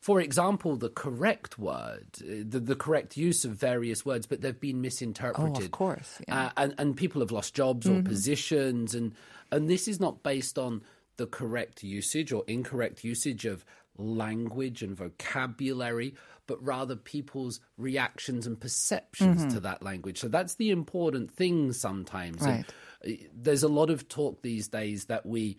for 0.00 0.22
example, 0.22 0.76
the 0.76 0.88
correct 0.88 1.58
word, 1.58 2.06
uh, 2.22 2.44
the, 2.48 2.60
the 2.60 2.74
correct 2.74 3.18
use 3.18 3.44
of 3.44 3.50
various 3.50 4.06
words, 4.06 4.26
but 4.26 4.40
they've 4.40 4.58
been 4.58 4.80
misinterpreted. 4.80 5.56
Oh, 5.58 5.64
of 5.66 5.70
course, 5.70 6.18
yeah. 6.26 6.34
Mm-hmm. 6.34 6.46
Uh, 6.46 6.62
and, 6.62 6.74
and 6.78 6.96
people 6.96 7.20
have 7.20 7.30
lost 7.30 7.54
jobs 7.54 7.86
or 7.86 8.00
positions. 8.02 8.94
And, 8.94 9.14
and 9.52 9.68
this 9.68 9.86
is 9.86 10.00
not 10.00 10.22
based 10.22 10.58
on 10.58 10.80
the 11.18 11.26
correct 11.26 11.82
usage 11.82 12.32
or 12.32 12.42
incorrect 12.46 13.04
usage 13.04 13.44
of 13.44 13.66
language 13.98 14.82
and 14.82 14.96
vocabulary, 14.96 16.14
but 16.46 16.62
rather 16.64 16.96
people's 16.96 17.60
reactions 17.76 18.46
and 18.46 18.58
perceptions 18.60 19.42
Mm-hmm. 19.42 19.54
to 19.54 19.60
that 19.60 19.82
language. 19.82 20.18
So 20.18 20.28
that's 20.28 20.54
the 20.54 20.70
important 20.70 21.30
thing 21.30 21.72
sometimes. 21.72 22.40
Right. 22.42 22.64
uh, 23.06 23.10
there's 23.34 23.62
a 23.62 23.68
lot 23.68 23.90
of 23.90 24.08
talk 24.08 24.42
these 24.42 24.68
days 24.68 25.06
that 25.06 25.26
we, 25.26 25.56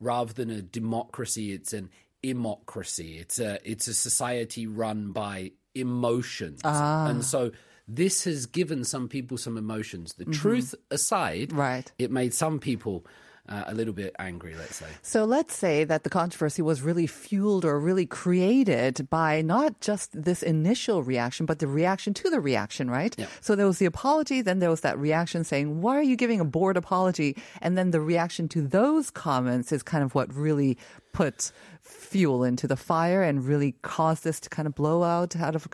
rather 0.00 0.32
than 0.32 0.50
a 0.50 0.62
democracy, 0.62 1.52
it's 1.52 1.72
an 1.72 1.90
immocracy. 2.22 3.18
It's 3.18 3.38
a 3.38 3.58
it's 3.68 3.88
a 3.88 3.94
society 3.94 4.66
run 4.66 5.12
by 5.12 5.52
emotions, 5.74 6.60
Ah. 6.64 7.08
and 7.08 7.24
so 7.24 7.50
this 7.88 8.24
has 8.24 8.46
given 8.46 8.84
some 8.84 9.08
people 9.08 9.36
some 9.36 9.56
emotions. 9.58 10.14
The 10.14 10.24
truth 10.26 10.74
aside, 10.90 11.48
Mm-hmm. 11.48 11.58
Right. 11.58 11.92
it 11.98 12.10
made 12.10 12.32
some 12.32 12.58
people 12.60 13.04
uh, 13.48 13.64
a 13.66 13.74
little 13.74 13.92
bit 13.92 14.14
angry. 14.18 14.54
Let's 14.54 14.76
say. 14.76 14.86
So 15.02 15.24
let's 15.24 15.54
say 15.54 15.84
that 15.84 16.04
the 16.04 16.10
controversy 16.10 16.62
was 16.62 16.82
really 16.82 17.06
fueled 17.06 17.64
or 17.64 17.78
really 17.80 18.06
created 18.06 19.08
by 19.10 19.42
not 19.42 19.80
just 19.80 20.10
this 20.22 20.42
initial 20.42 21.02
reaction, 21.02 21.46
but 21.46 21.58
the 21.58 21.66
reaction 21.66 22.14
to 22.14 22.30
the 22.30 22.40
reaction, 22.40 22.90
right? 22.90 23.14
Yeah. 23.18 23.26
So 23.40 23.56
there 23.56 23.66
was 23.66 23.78
the 23.78 23.86
apology, 23.86 24.42
then 24.42 24.60
there 24.60 24.70
was 24.70 24.82
that 24.82 24.98
reaction 24.98 25.44
saying, 25.44 25.80
why 25.80 25.98
are 25.98 26.02
you 26.02 26.16
giving 26.16 26.40
a 26.40 26.44
bored 26.44 26.76
apology? 26.76 27.36
And 27.60 27.76
then 27.76 27.90
the 27.90 28.00
reaction 28.00 28.48
to 28.50 28.62
those 28.62 29.10
comments 29.10 29.72
is 29.72 29.82
kind 29.82 30.04
of 30.04 30.14
what 30.14 30.32
really 30.34 30.78
put 31.12 31.52
fuel 31.80 32.44
into 32.44 32.66
the 32.66 32.76
fire 32.76 33.22
and 33.22 33.44
really 33.44 33.72
caused 33.82 34.24
this 34.24 34.40
to 34.40 34.48
kind 34.48 34.66
of 34.66 34.74
blow 34.74 35.02
out 35.02 35.36
out 35.36 35.54
of 35.54 35.68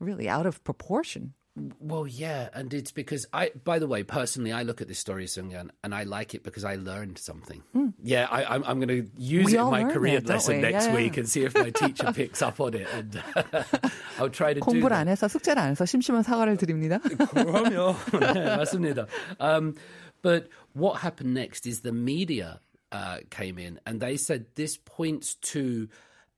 really 0.00 0.28
out 0.28 0.46
of 0.46 0.62
proportion. 0.64 1.34
Well, 1.79 2.05
yeah, 2.05 2.49
and 2.53 2.73
it's 2.73 2.91
because 2.91 3.25
I. 3.31 3.51
By 3.63 3.79
the 3.79 3.87
way, 3.87 4.03
personally, 4.03 4.51
I 4.51 4.63
look 4.63 4.81
at 4.81 4.89
this 4.89 4.99
story, 4.99 5.23
Sungyan, 5.25 5.69
and 5.85 5.95
I 5.95 6.03
like 6.03 6.35
it 6.35 6.43
because 6.43 6.65
I 6.65 6.75
learned 6.75 7.17
something. 7.17 7.63
Yeah, 8.03 8.27
I, 8.29 8.43
I'm, 8.43 8.63
I'm 8.65 8.77
going 8.81 8.89
to 8.89 9.09
use 9.17 9.43
Hmm. 9.43 9.45
We 9.45 9.53
it 9.53 9.55
in 9.55 9.59
all 9.61 9.71
my 9.71 9.83
learn 9.83 9.93
Korean 9.93 10.17
it, 10.17 10.25
don't 10.25 10.35
lesson 10.35 10.57
we? 10.57 10.61
next 10.63 10.87
Yeah, 10.87 10.91
yeah. 10.91 10.95
week 10.99 11.15
and 11.15 11.29
see 11.29 11.43
if 11.45 11.55
my 11.55 11.69
teacher 11.69 12.11
picks 12.11 12.41
up 12.41 12.59
on 12.59 12.73
it, 12.73 12.87
and 12.93 13.23
I'll 14.19 14.29
try 14.29 14.53
to 14.53 14.59
do 14.59 14.65
공부를 14.65 14.89
that. 14.89 15.07
안 15.07 15.07
해서 15.07 15.29
숙제를 15.29 15.57
안 15.61 15.71
해서 15.71 15.85
심심한 15.85 16.23
사과를 16.23 16.57
드립니다. 16.57 16.99
그럼요. 16.99 17.95
네, 18.33 18.57
맞습니다. 18.57 19.07
Um, 19.39 19.75
but 20.21 20.49
what 20.73 21.03
happened 21.03 21.33
next 21.33 21.65
is 21.65 21.81
the 21.81 21.93
media 21.93 22.59
uh, 22.91 23.19
came 23.29 23.57
in 23.57 23.79
and 23.85 24.01
they 24.01 24.17
said 24.17 24.47
this 24.55 24.75
points 24.77 25.35
to 25.53 25.87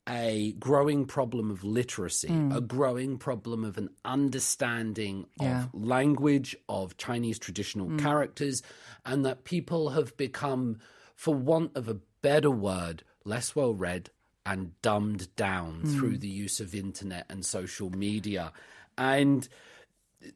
a 0.08 0.52
growing 0.58 1.04
problem 1.04 1.50
of 1.50 1.62
literacy, 1.62 2.28
hmm. 2.28 2.52
a 2.52 2.60
growing 2.60 3.18
problem 3.18 3.64
of 3.64 3.78
an 3.78 3.88
understanding 4.04 5.26
of 5.38 5.46
Yeah. 5.46 5.66
language, 5.72 6.56
of 6.68 6.96
Chinese 6.96 7.38
traditional 7.38 7.86
hmm. 7.86 7.98
characters, 7.98 8.62
and 9.04 9.24
that 9.24 9.44
people 9.44 9.90
have 9.90 10.16
become, 10.16 10.78
for 11.14 11.34
want 11.34 11.76
of 11.76 11.88
a 11.88 12.00
better 12.20 12.50
word, 12.50 13.04
less 13.24 13.54
well 13.54 13.74
read 13.74 14.10
and 14.44 14.80
dumbed 14.82 15.34
down 15.36 15.80
hmm. 15.80 15.96
through 15.96 16.18
the 16.18 16.28
use 16.28 16.58
of 16.58 16.74
internet 16.74 17.26
and 17.30 17.46
social 17.46 17.90
media. 17.90 18.52
And 18.98 19.48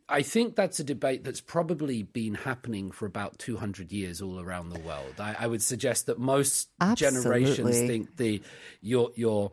I 0.08 0.22
think 0.22 0.56
that's 0.56 0.80
a 0.80 0.84
debate 0.84 1.24
that's 1.24 1.40
probably 1.40 2.02
been 2.02 2.34
happening 2.34 2.90
for 2.90 3.06
about 3.06 3.38
200 3.38 3.92
years 3.92 4.20
all 4.20 4.40
around 4.40 4.70
the 4.70 4.80
world. 4.80 5.14
I, 5.18 5.36
I 5.38 5.46
would 5.46 5.62
suggest 5.62 6.06
that 6.06 6.18
most 6.18 6.68
generations 6.94 7.76
think 7.76 8.16
the 8.16 8.42
your 8.80 9.10
your 9.14 9.52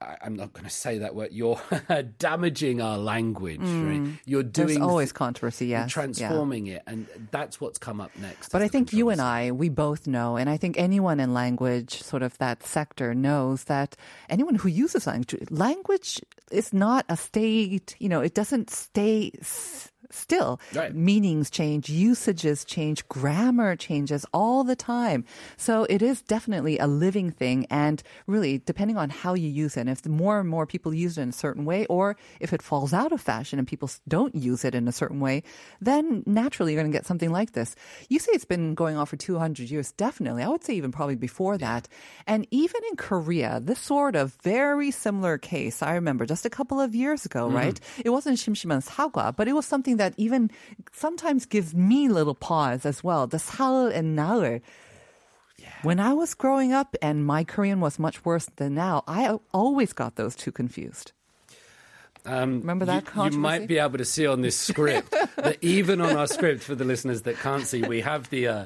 I, 0.00 0.16
I'm 0.24 0.34
not 0.34 0.52
going 0.52 0.64
to 0.64 0.70
say 0.70 0.98
that 0.98 1.14
word. 1.14 1.28
You're 1.32 1.60
damaging 2.18 2.80
our 2.80 2.98
language. 2.98 3.60
Right? 3.60 4.12
You're 4.24 4.42
Mm. 4.42 4.52
There's 4.54 4.68
doing 4.72 4.82
always 4.82 5.12
controversy, 5.12 5.66
yes. 5.66 5.84
yeah. 5.84 5.86
transforming 5.88 6.66
it, 6.68 6.82
and 6.86 7.06
that's 7.30 7.60
what's 7.60 7.78
come 7.78 8.00
up 8.00 8.10
next. 8.16 8.50
But 8.50 8.62
I 8.62 8.68
think 8.68 8.92
you 8.92 9.10
and. 9.10 9.20
I, 9.20 9.50
we 9.52 9.68
both 9.68 10.06
know, 10.06 10.36
and 10.36 10.48
I 10.48 10.56
think 10.56 10.78
anyone 10.78 11.20
in 11.20 11.34
language, 11.34 12.02
sort 12.02 12.22
of 12.22 12.36
that 12.38 12.62
sector, 12.62 13.14
knows 13.14 13.64
that 13.64 13.96
anyone 14.28 14.54
who 14.54 14.68
uses 14.68 15.06
language, 15.06 15.50
language 15.50 16.20
is 16.50 16.72
not 16.72 17.04
a 17.08 17.16
state, 17.16 17.94
you 17.98 18.08
know, 18.08 18.20
it 18.20 18.34
doesn't 18.34 18.70
stay 18.70 19.30
s- 19.40 19.90
still. 20.12 20.60
Right. 20.74 20.94
Meanings 20.94 21.50
change, 21.50 21.88
usages 21.88 22.64
change, 22.64 23.06
grammar 23.08 23.76
changes 23.76 24.26
all 24.32 24.64
the 24.64 24.76
time. 24.76 25.24
So 25.56 25.84
it 25.84 26.02
is 26.02 26.22
definitely 26.22 26.78
a 26.78 26.86
living 26.86 27.30
thing. 27.30 27.66
And 27.70 28.02
really, 28.26 28.58
depending 28.58 28.96
on 28.96 29.10
how 29.10 29.34
you 29.34 29.48
use 29.48 29.76
it, 29.76 29.88
if 29.88 30.06
more 30.06 30.40
and 30.40 30.48
more 30.48 30.66
people 30.66 30.94
use 30.94 31.18
it 31.18 31.22
in 31.22 31.30
a 31.30 31.32
certain 31.32 31.64
way, 31.64 31.86
or 31.86 32.16
if 32.40 32.52
it 32.52 32.62
falls 32.62 32.92
out 32.92 33.12
of 33.12 33.20
fashion 33.20 33.58
and 33.58 33.66
people 33.66 33.90
don't 34.08 34.34
use 34.34 34.64
it 34.64 34.74
in 34.74 34.88
a 34.88 34.92
certain 34.92 35.20
way, 35.20 35.42
then 35.80 36.22
naturally 36.26 36.72
you're 36.72 36.82
going 36.82 36.90
to 36.90 36.96
get 36.96 37.06
something 37.06 37.30
like 37.30 37.52
this. 37.52 37.74
You 38.08 38.18
say 38.18 38.32
it's 38.32 38.44
been 38.44 38.74
going 38.74 38.96
on 38.96 39.06
for 39.06 39.16
200 39.16 39.70
years. 39.70 39.92
Definitely. 39.92 40.42
I 40.42 40.48
would 40.48 40.64
say 40.64 40.74
even 40.74 40.92
probably 40.92 41.16
before 41.16 41.58
that. 41.58 41.88
And 42.26 42.46
even 42.50 42.80
in 42.90 42.96
Korea, 42.96 43.60
this 43.62 43.78
sort 43.78 44.16
of 44.16 44.34
very 44.42 44.90
similar 44.90 45.38
case, 45.38 45.82
I 45.82 45.94
remember 45.94 46.26
just 46.26 46.46
a 46.46 46.50
couple 46.50 46.80
of 46.80 46.94
years 46.94 47.24
ago, 47.24 47.46
mm-hmm. 47.46 47.56
right? 47.56 47.80
It 48.04 48.10
wasn't 48.10 48.38
Shimshiman's 48.38 48.88
Sagwa, 48.88 49.34
but 49.34 49.48
it 49.48 49.54
was 49.54 49.66
something 49.66 49.96
that 49.99 50.13
even 50.17 50.49
sometimes 50.93 51.45
gives 51.45 51.73
me 51.75 52.07
little 52.09 52.35
pause 52.35 52.85
as 52.85 53.03
well. 53.03 53.27
The 53.27 53.37
사흘 53.37 53.93
and 53.93 54.17
나흘. 54.17 54.61
When 55.83 55.99
I 55.99 56.13
was 56.13 56.33
growing 56.33 56.73
up 56.73 56.95
and 57.01 57.25
my 57.25 57.43
Korean 57.43 57.79
was 57.79 57.99
much 57.99 58.25
worse 58.25 58.47
than 58.55 58.73
now, 58.75 59.03
I 59.07 59.37
always 59.53 59.93
got 59.93 60.15
those 60.15 60.35
two 60.35 60.51
confused. 60.51 61.11
Um, 62.25 62.61
Remember 62.61 62.85
that 62.85 62.93
you, 62.93 62.99
you 62.99 63.01
controversy? 63.03 63.37
might 63.39 63.67
be 63.67 63.77
able 63.77 63.97
to 63.99 64.05
see 64.05 64.25
on 64.25 64.41
this 64.41 64.57
script 64.57 65.11
that 65.37 65.57
even 65.61 66.01
on 66.01 66.15
our 66.17 66.25
script 66.27 66.63
for 66.63 66.73
the 66.73 66.83
listeners 66.83 67.21
that 67.23 67.37
can't 67.37 67.67
see, 67.67 67.83
we 67.83 68.01
have 68.01 68.29
the 68.31 68.47
uh, 68.47 68.65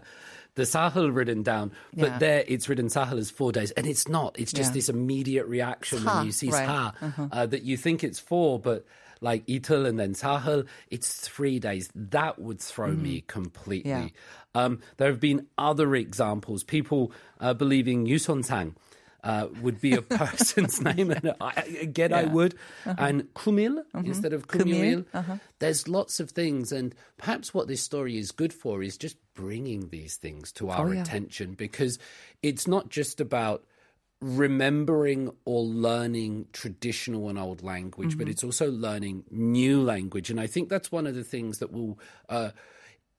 the 0.56 0.66
sahel 0.66 1.12
written 1.12 1.44
down, 1.44 1.72
but 1.94 2.10
Yeah. 2.10 2.18
there 2.20 2.44
it's 2.48 2.70
written 2.70 2.90
sahel 2.90 3.18
as 3.18 3.30
four 3.30 3.52
days, 3.52 3.72
and 3.72 3.86
it's 3.86 4.08
not. 4.08 4.40
It's 4.40 4.52
just 4.54 4.72
Yeah. 4.72 4.74
this 4.76 4.88
immediate 4.90 5.46
reaction 5.48 6.00
Sa, 6.00 6.18
when 6.18 6.26
you 6.26 6.32
see 6.32 6.50
right. 6.50 6.68
Uh-huh. 6.70 7.28
sa 7.32 7.36
uh, 7.36 7.46
that 7.48 7.64
you 7.64 7.76
think 7.76 8.04
it's 8.04 8.20
four, 8.20 8.60
but 8.60 8.86
like 9.25 9.43
itul 9.47 9.87
and 9.89 9.99
then 9.99 10.13
sahel, 10.15 10.65
it's 10.91 11.09
three 11.27 11.59
days. 11.59 11.89
That 11.95 12.39
would 12.39 12.61
throw 12.61 12.93
me 12.93 13.25
completely. 13.27 13.91
Mm-hmm. 13.91 14.07
Yeah. 14.55 14.65
Um, 14.65 14.81
there 14.99 15.09
have 15.09 15.21
been 15.21 15.47
other 15.59 15.95
examples. 15.97 16.63
People 16.63 17.11
uh, 17.41 17.55
believing 17.55 18.07
Yuson 18.07 18.45
Sang. 18.45 18.77
Uh, 19.25 19.49
would 19.63 19.81
be 19.81 19.95
a 19.95 20.03
person's 20.21 20.83
name, 20.83 21.11
and 21.11 21.33
I, 21.41 21.53
again, 21.81 22.13
I 22.13 22.21
Yeah. 22.21 22.27
Uh-huh. 22.27 22.35
would. 22.35 22.55
And 22.85 23.33
Kumil 23.33 23.83
instead 23.95 24.35
of 24.35 24.49
Kumil, 24.49 25.07
Kumil. 25.15 25.41
There's 25.61 25.89
lots 25.89 26.21
of 26.21 26.29
things, 26.31 26.73
and 26.73 26.95
perhaps 27.17 27.55
what 27.55 27.67
this 27.67 27.81
story 27.81 28.19
is 28.19 28.33
good 28.33 28.53
for 28.53 28.83
is 28.83 28.99
just 28.99 29.17
bringing 29.33 29.89
these 29.89 30.17
things 30.17 30.53
to 30.61 30.69
our 30.69 30.89
Oh, 30.89 30.93
yeah. 30.93 31.01
attention 31.01 31.55
because 31.55 31.99
it's 32.43 32.67
not 32.69 32.91
just 32.91 33.19
about 33.19 33.65
remembering 34.21 35.31
or 35.45 35.63
learning 35.63 36.47
traditional 36.53 37.29
and 37.29 37.39
old 37.39 37.63
language, 37.63 38.11
Mm-hmm. 38.11 38.19
but 38.19 38.29
it's 38.29 38.45
also 38.45 38.71
learning 38.71 39.25
new 39.31 39.83
language. 39.83 40.31
And 40.31 40.41
I 40.41 40.47
think 40.47 40.69
that's 40.69 40.91
one 40.93 41.07
of 41.07 41.15
the 41.15 41.25
things 41.25 41.59
that 41.59 41.73
will. 41.73 41.99
Uh, 42.29 42.51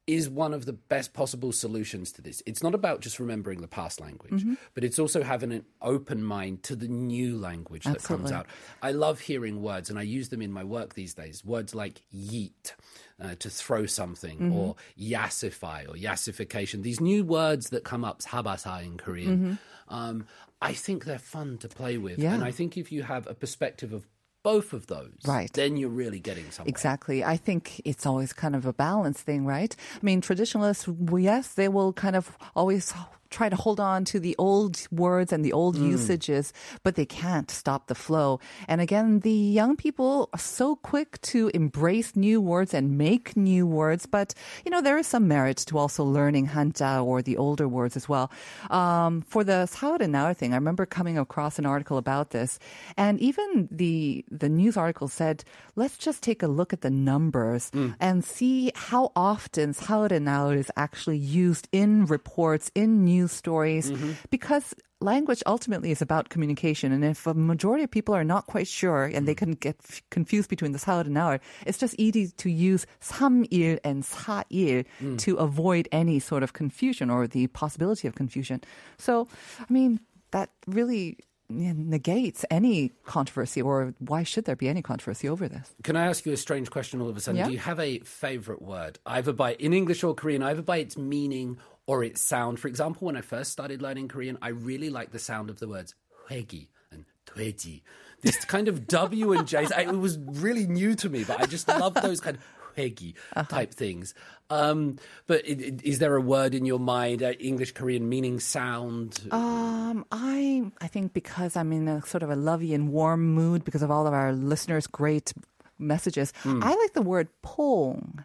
is 0.07 0.29
one 0.29 0.53
of 0.53 0.65
the 0.67 0.73
best 0.73 1.13
possible 1.13 1.51
solutions 1.51 2.11
to 2.11 2.21
this. 2.21 2.43
It's 2.45 2.61
not 2.61 2.75
about 2.75 3.01
just 3.01 3.19
remembering 3.19 3.61
the 3.61 3.67
past 3.67 3.99
language, 3.99 4.43
Mm-hmm. 4.43 4.53
but 4.75 4.83
it's 4.83 4.99
also 4.99 5.23
having 5.23 5.51
an 5.51 5.65
open 5.81 6.23
mind 6.23 6.61
to 6.65 6.75
the 6.75 6.87
new 6.87 7.35
language 7.39 7.85
that 7.85 8.03
comes 8.03 8.31
out. 8.31 8.45
I 8.83 8.91
love 8.91 9.19
hearing 9.19 9.63
words, 9.63 9.89
and 9.89 9.97
I 9.97 10.03
use 10.03 10.29
them 10.29 10.43
in 10.43 10.51
my 10.51 10.63
work 10.63 10.93
these 10.93 11.15
days. 11.15 11.43
Words 11.43 11.73
like 11.73 12.03
yeet, 12.13 12.73
uh, 13.19 13.33
to 13.39 13.49
throw 13.49 13.87
something, 13.87 14.37
Mm-hmm. 14.37 14.53
or 14.55 14.75
yassify, 14.95 15.89
or 15.89 15.95
yassification. 15.95 16.83
These 16.83 17.01
new 17.01 17.23
words 17.23 17.71
that 17.71 17.83
come 17.83 18.05
up, 18.05 18.21
habasa 18.21 18.85
in 18.85 18.97
Korean. 18.97 19.57
Um, 19.87 20.27
I 20.61 20.73
think 20.73 21.05
they're 21.05 21.19
fun 21.19 21.57
to 21.59 21.67
play 21.67 21.97
with. 21.97 22.17
Yeah. 22.19 22.33
And 22.33 22.43
I 22.43 22.51
think 22.51 22.77
if 22.77 22.91
you 22.91 23.03
have 23.03 23.27
a 23.27 23.33
perspective 23.33 23.93
of 23.93 24.07
both 24.43 24.73
of 24.73 24.87
those, 24.87 25.11
Right. 25.25 25.51
then 25.53 25.75
you're 25.75 25.89
really 25.89 26.19
getting 26.19 26.49
something. 26.51 26.69
Exactly. 26.69 27.23
I 27.23 27.35
think 27.35 27.81
it's 27.83 28.05
always 28.05 28.31
kind 28.31 28.55
of 28.55 28.65
a 28.65 28.73
balance 28.73 29.19
thing, 29.21 29.45
right? 29.45 29.75
I 29.95 29.99
mean, 30.05 30.21
traditionalists, 30.21 30.87
yes, 31.17 31.53
they 31.53 31.67
will 31.67 31.93
kind 31.93 32.15
of 32.15 32.37
always 32.55 32.93
try 33.29 33.49
to 33.49 33.55
hold 33.55 33.79
on 33.79 34.05
to 34.05 34.19
the 34.19 34.35
old 34.37 34.87
words 34.91 35.33
and 35.33 35.43
the 35.43 35.53
old 35.53 35.75
usages, 35.77 36.53
but 36.83 36.95
they 36.95 37.05
can't 37.05 37.49
stop 37.51 37.87
the 37.87 37.95
flow. 37.95 38.39
And 38.67 38.81
again, 38.81 39.19
the 39.19 39.31
young 39.31 39.75
people 39.75 40.29
are 40.33 40.39
so 40.39 40.75
quick 40.77 41.19
to 41.33 41.51
embrace 41.53 42.15
new 42.15 42.39
words 42.39 42.73
and 42.73 42.97
make 42.97 43.35
new 43.35 43.65
words, 43.67 44.05
but 44.05 44.33
you 44.63 44.71
know, 44.71 44.81
there 44.81 44.97
is 44.97 45.07
some 45.07 45.27
merit 45.27 45.57
to 45.67 45.77
also 45.77 46.03
learning 46.03 46.47
Hanja 46.47 47.03
or 47.03 47.21
the 47.21 47.37
older 47.37 47.67
words 47.67 47.95
as 47.97 48.07
well. 48.07 48.31
Um, 48.69 49.21
for 49.27 49.43
the 49.43 49.65
Sao 49.65 49.97
and 49.99 50.11
Now 50.11 50.33
thing, 50.33 50.53
I 50.53 50.57
remember 50.57 50.85
coming 50.85 51.17
across 51.17 51.59
an 51.59 51.65
article 51.65 51.97
about 51.97 52.29
this, 52.29 52.59
and 52.97 53.19
even 53.19 53.67
the 53.71 54.23
the 54.31 54.49
news 54.49 54.77
article 54.77 55.07
said, 55.07 55.43
let's 55.75 55.97
just 55.97 56.21
take 56.21 56.43
a 56.43 56.47
look 56.47 56.73
at 56.73 56.81
the 56.81 56.89
numbers 56.89 57.71
and 57.99 58.23
see 58.23 58.71
how 58.75 59.11
often 59.15 59.73
Sao 59.73 60.03
and 60.03 60.25
Now 60.25 60.49
is 60.49 60.71
actually 60.75 61.17
used 61.17 61.67
in 61.71 62.05
reports, 62.05 62.71
in 62.75 63.03
news 63.03 63.24
stories, 63.28 63.92
because 64.30 64.74
language 65.00 65.42
ultimately 65.46 65.90
is 65.90 66.02
about 66.02 66.28
communication. 66.28 66.92
And 66.92 67.04
if 67.04 67.26
a 67.26 67.34
majority 67.34 67.84
of 67.84 67.90
people 67.90 68.14
are 68.14 68.24
not 68.24 68.46
quite 68.46 68.68
sure 68.68 69.04
and 69.04 69.26
they 69.26 69.34
can 69.34 69.52
get 69.52 69.76
f- 69.82 70.02
confused 70.10 70.48
between 70.48 70.72
the 70.72 70.78
사흘 70.78 71.06
and 71.06 71.16
hour, 71.16 71.40
it's 71.66 71.78
just 71.78 71.94
easy 71.98 72.28
to 72.28 72.50
use 72.50 72.86
삼일 73.00 73.78
and 73.84 74.02
사일 74.04 74.84
to 75.18 75.36
avoid 75.36 75.88
any 75.92 76.18
sort 76.18 76.42
of 76.42 76.52
confusion 76.52 77.10
or 77.10 77.26
the 77.26 77.46
possibility 77.48 78.06
of 78.08 78.14
confusion. 78.14 78.60
So, 78.98 79.28
I 79.58 79.72
mean, 79.72 80.00
that 80.32 80.50
really 80.66 81.18
yeah, 81.48 81.72
negates 81.74 82.44
any 82.50 82.92
controversy 83.04 83.60
or 83.60 83.94
why 83.98 84.22
should 84.22 84.44
there 84.44 84.56
be 84.56 84.68
any 84.68 84.82
controversy 84.82 85.28
over 85.28 85.48
this? 85.48 85.74
Can 85.82 85.96
I 85.96 86.06
ask 86.06 86.24
you 86.24 86.32
a 86.32 86.36
strange 86.36 86.70
question 86.70 87.00
all 87.00 87.08
of 87.08 87.16
a 87.16 87.20
sudden? 87.20 87.38
Yeah. 87.38 87.46
Do 87.46 87.52
you 87.52 87.58
have 87.58 87.80
a 87.80 87.98
favorite 88.00 88.62
word, 88.62 88.98
either 89.06 89.32
by 89.32 89.54
in 89.54 89.72
English 89.72 90.04
or 90.04 90.14
Korean, 90.14 90.42
either 90.42 90.62
by 90.62 90.76
its 90.78 90.96
meaning 90.96 91.58
or 91.86 92.04
its 92.04 92.20
sound? 92.20 92.58
For 92.60 92.68
example, 92.68 93.06
when 93.06 93.16
I 93.16 93.20
first 93.22 93.52
started 93.52 93.82
learning 93.82 94.08
Korean, 94.08 94.38
I 94.42 94.48
really 94.48 94.90
liked 94.90 95.12
the 95.12 95.18
sound 95.18 95.50
of 95.50 95.58
the 95.60 95.68
words 95.68 95.94
회기 96.30 96.68
and 96.92 97.04
돼지. 97.26 97.82
This 98.22 98.44
kind 98.44 98.68
of 98.68 98.86
W 98.86 99.32
and 99.32 99.46
J's. 99.48 99.72
I- 99.72 99.82
It 99.88 99.96
was 99.98 100.18
really 100.18 100.66
new 100.66 100.94
to 100.96 101.08
me, 101.08 101.24
but 101.24 101.40
I 101.40 101.46
just 101.46 101.66
love 101.68 101.94
those 101.94 102.20
kind 102.20 102.36
of 102.36 102.42
회기 102.76 103.14
type 103.48 103.72
things. 103.72 104.14
Um, 104.50 104.96
but 105.26 105.42
i- 105.48 105.52
i- 105.72 105.78
is 105.82 105.98
there 106.00 106.14
a 106.16 106.20
word 106.20 106.54
in 106.54 106.64
your 106.66 106.78
mind, 106.78 107.22
uh, 107.22 107.32
English, 107.40 107.72
Korean, 107.72 108.08
meaning 108.08 108.38
sound? 108.40 109.20
Um, 109.32 110.04
I 110.12 110.70
I 110.80 110.86
think 110.86 111.12
because 111.14 111.56
I'm 111.56 111.72
in 111.72 111.88
a 111.88 112.04
sort 112.06 112.22
of 112.22 112.30
a 112.30 112.36
lovey 112.36 112.74
and 112.74 112.92
warm 112.92 113.32
mood 113.34 113.64
because 113.64 113.82
of 113.82 113.90
all 113.90 114.06
of 114.06 114.12
our 114.12 114.32
listeners' 114.32 114.86
great 114.86 115.32
messages, 115.78 116.32
I 116.44 116.74
like 116.76 116.92
the 116.92 117.02
word 117.02 117.28
pong. 117.42 118.24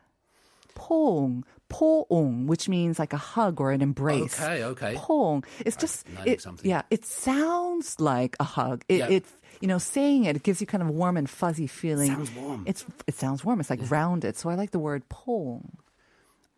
Pong. 0.76 1.46
Poong, 1.71 2.47
which 2.47 2.69
means 2.69 2.99
like 2.99 3.13
a 3.13 3.17
hug 3.17 3.61
or 3.61 3.71
an 3.71 3.81
embrace. 3.81 4.41
Okay, 4.41 4.65
okay. 4.65 4.95
Pong. 4.97 5.45
It's 5.65 5.77
just 5.77 6.07
it, 6.27 6.41
something. 6.43 6.69
yeah, 6.69 6.83
it 6.91 7.05
sounds 7.07 7.99
like 8.01 8.37
a 8.41 8.45
hug. 8.45 8.85
It, 8.89 8.99
Yeah. 8.99 9.09
it 9.09 9.25
you 9.61 9.69
know, 9.69 9.79
saying 9.79 10.25
it, 10.25 10.37
it 10.37 10.43
gives 10.43 10.61
you 10.61 10.67
kind 10.67 10.83
of 10.83 10.89
a 10.89 10.93
warm 10.93 11.17
and 11.17 11.29
fuzzy 11.29 11.67
feeling. 11.67 12.09
Sounds 12.13 12.31
warm. 12.33 12.65
It's 12.67 12.85
it 13.07 13.15
sounds 13.15 13.45
warm. 13.45 13.61
It's 13.61 13.71
like 13.71 13.91
rounded. 13.91 14.37
So 14.37 14.49
I 14.51 14.55
like 14.55 14.71
the 14.71 14.79
word 14.79 15.09
pong. 15.09 15.77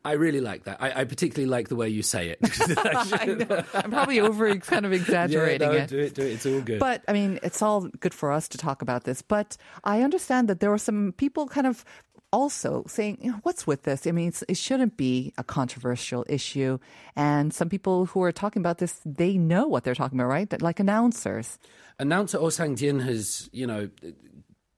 I 0.05 0.13
really 0.13 0.41
like 0.41 0.65
that. 0.65 0.83
I, 0.83 1.03
I 1.03 1.05
particularly 1.05 1.49
like 1.49 1.69
the 1.69 1.77
way 1.77 1.89
you 1.89 2.03
say 2.03 2.31
it. 2.31 2.39
I'm 3.75 3.91
probably 3.91 4.19
over 4.21 4.55
kind 4.57 4.85
of 4.85 4.93
exaggerating 4.93 5.69
yeah, 5.73 5.79
no, 5.79 5.85
it. 5.85 5.89
do 5.89 5.99
it, 5.99 6.15
do 6.15 6.23
it. 6.23 6.33
It's 6.33 6.47
all 6.47 6.61
good. 6.61 6.81
But 6.81 7.05
I 7.07 7.13
mean, 7.13 7.39
it's 7.43 7.63
all 7.63 7.83
good 8.01 8.13
for 8.13 8.33
us 8.33 8.49
to 8.49 8.59
talk 8.59 8.83
about 8.83 9.05
this. 9.05 9.23
But 9.23 9.57
I 9.85 10.03
understand 10.03 10.49
that 10.49 10.59
there 10.59 10.71
were 10.71 10.79
some 10.79 11.13
people 11.17 11.47
kind 11.47 11.69
of 11.69 11.85
also 12.33 12.85
saying, 12.87 13.19
you 13.21 13.31
know, 13.31 13.39
what's 13.43 13.67
with 13.67 13.83
this? 13.83 14.07
I 14.07 14.13
mean, 14.13 14.33
it 14.49 14.57
shouldn't 14.57 14.97
be 14.97 15.33
a 15.37 15.45
controversial 15.45 16.25
issue. 16.29 16.79
And 17.15 17.53
some 17.53 17.69
people 17.69 18.07
who 18.07 18.23
are 18.23 18.33
talking 18.33 18.61
about 18.61 18.79
this, 18.79 19.01
they 19.05 19.37
know 19.37 19.69
what 19.69 19.85
they're 19.85 19.95
talking 19.95 20.19
about, 20.19 20.29
right? 20.29 20.63
Like 20.63 20.81
announcers. 20.81 21.59
Announcer 21.99 22.39
Oh 22.39 22.51
Sang 22.51 22.75
Jin 22.77 23.01
has, 23.01 23.51
you 23.53 23.67
know, 23.67 23.91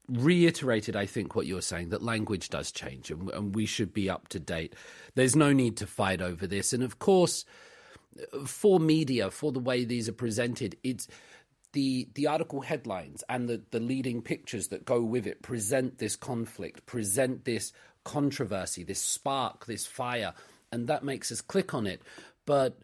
reiterated, 0.09 0.97
I 0.97 1.07
think, 1.07 1.35
what 1.35 1.47
you're 1.47 1.63
saying 1.63 1.91
that 1.91 2.03
language 2.03 2.51
does 2.51 2.71
change 2.71 3.11
and, 3.11 3.31
and 3.31 3.55
we 3.55 3.67
should 3.67 3.95
be 3.95 4.11
up 4.11 4.29
to 4.29 4.41
date. 4.41 4.75
There's 5.15 5.37
no 5.37 5.53
need 5.53 5.77
to 5.79 5.87
fight 5.87 6.21
over 6.21 6.47
this. 6.47 6.73
And 6.73 6.83
of 6.83 6.99
course, 6.99 7.45
for 8.45 8.79
media, 8.79 9.31
for 9.31 9.53
the 9.53 9.61
way 9.61 9.85
these 9.85 10.09
are 10.09 10.13
presented, 10.13 10.77
it's 10.83 11.09
the 11.75 12.09
the 12.15 12.27
article 12.27 12.63
headlines 12.63 13.23
and 13.29 13.49
the, 13.49 13.61
the 13.71 13.81
leading 13.81 14.23
pictures 14.23 14.69
that 14.69 14.87
go 14.87 15.03
with 15.03 15.27
it 15.27 15.43
present 15.43 15.99
this 15.99 16.17
conflict, 16.17 16.87
present 16.87 17.45
this 17.45 17.73
controversy, 18.05 18.83
this 18.85 19.01
spark, 19.01 19.67
this 19.67 19.85
fire, 19.85 20.33
and 20.73 20.89
that 20.89 21.05
makes 21.05 21.31
us 21.31 21.41
click 21.43 21.75
on 21.75 21.87
it. 21.87 22.01
But 22.47 22.79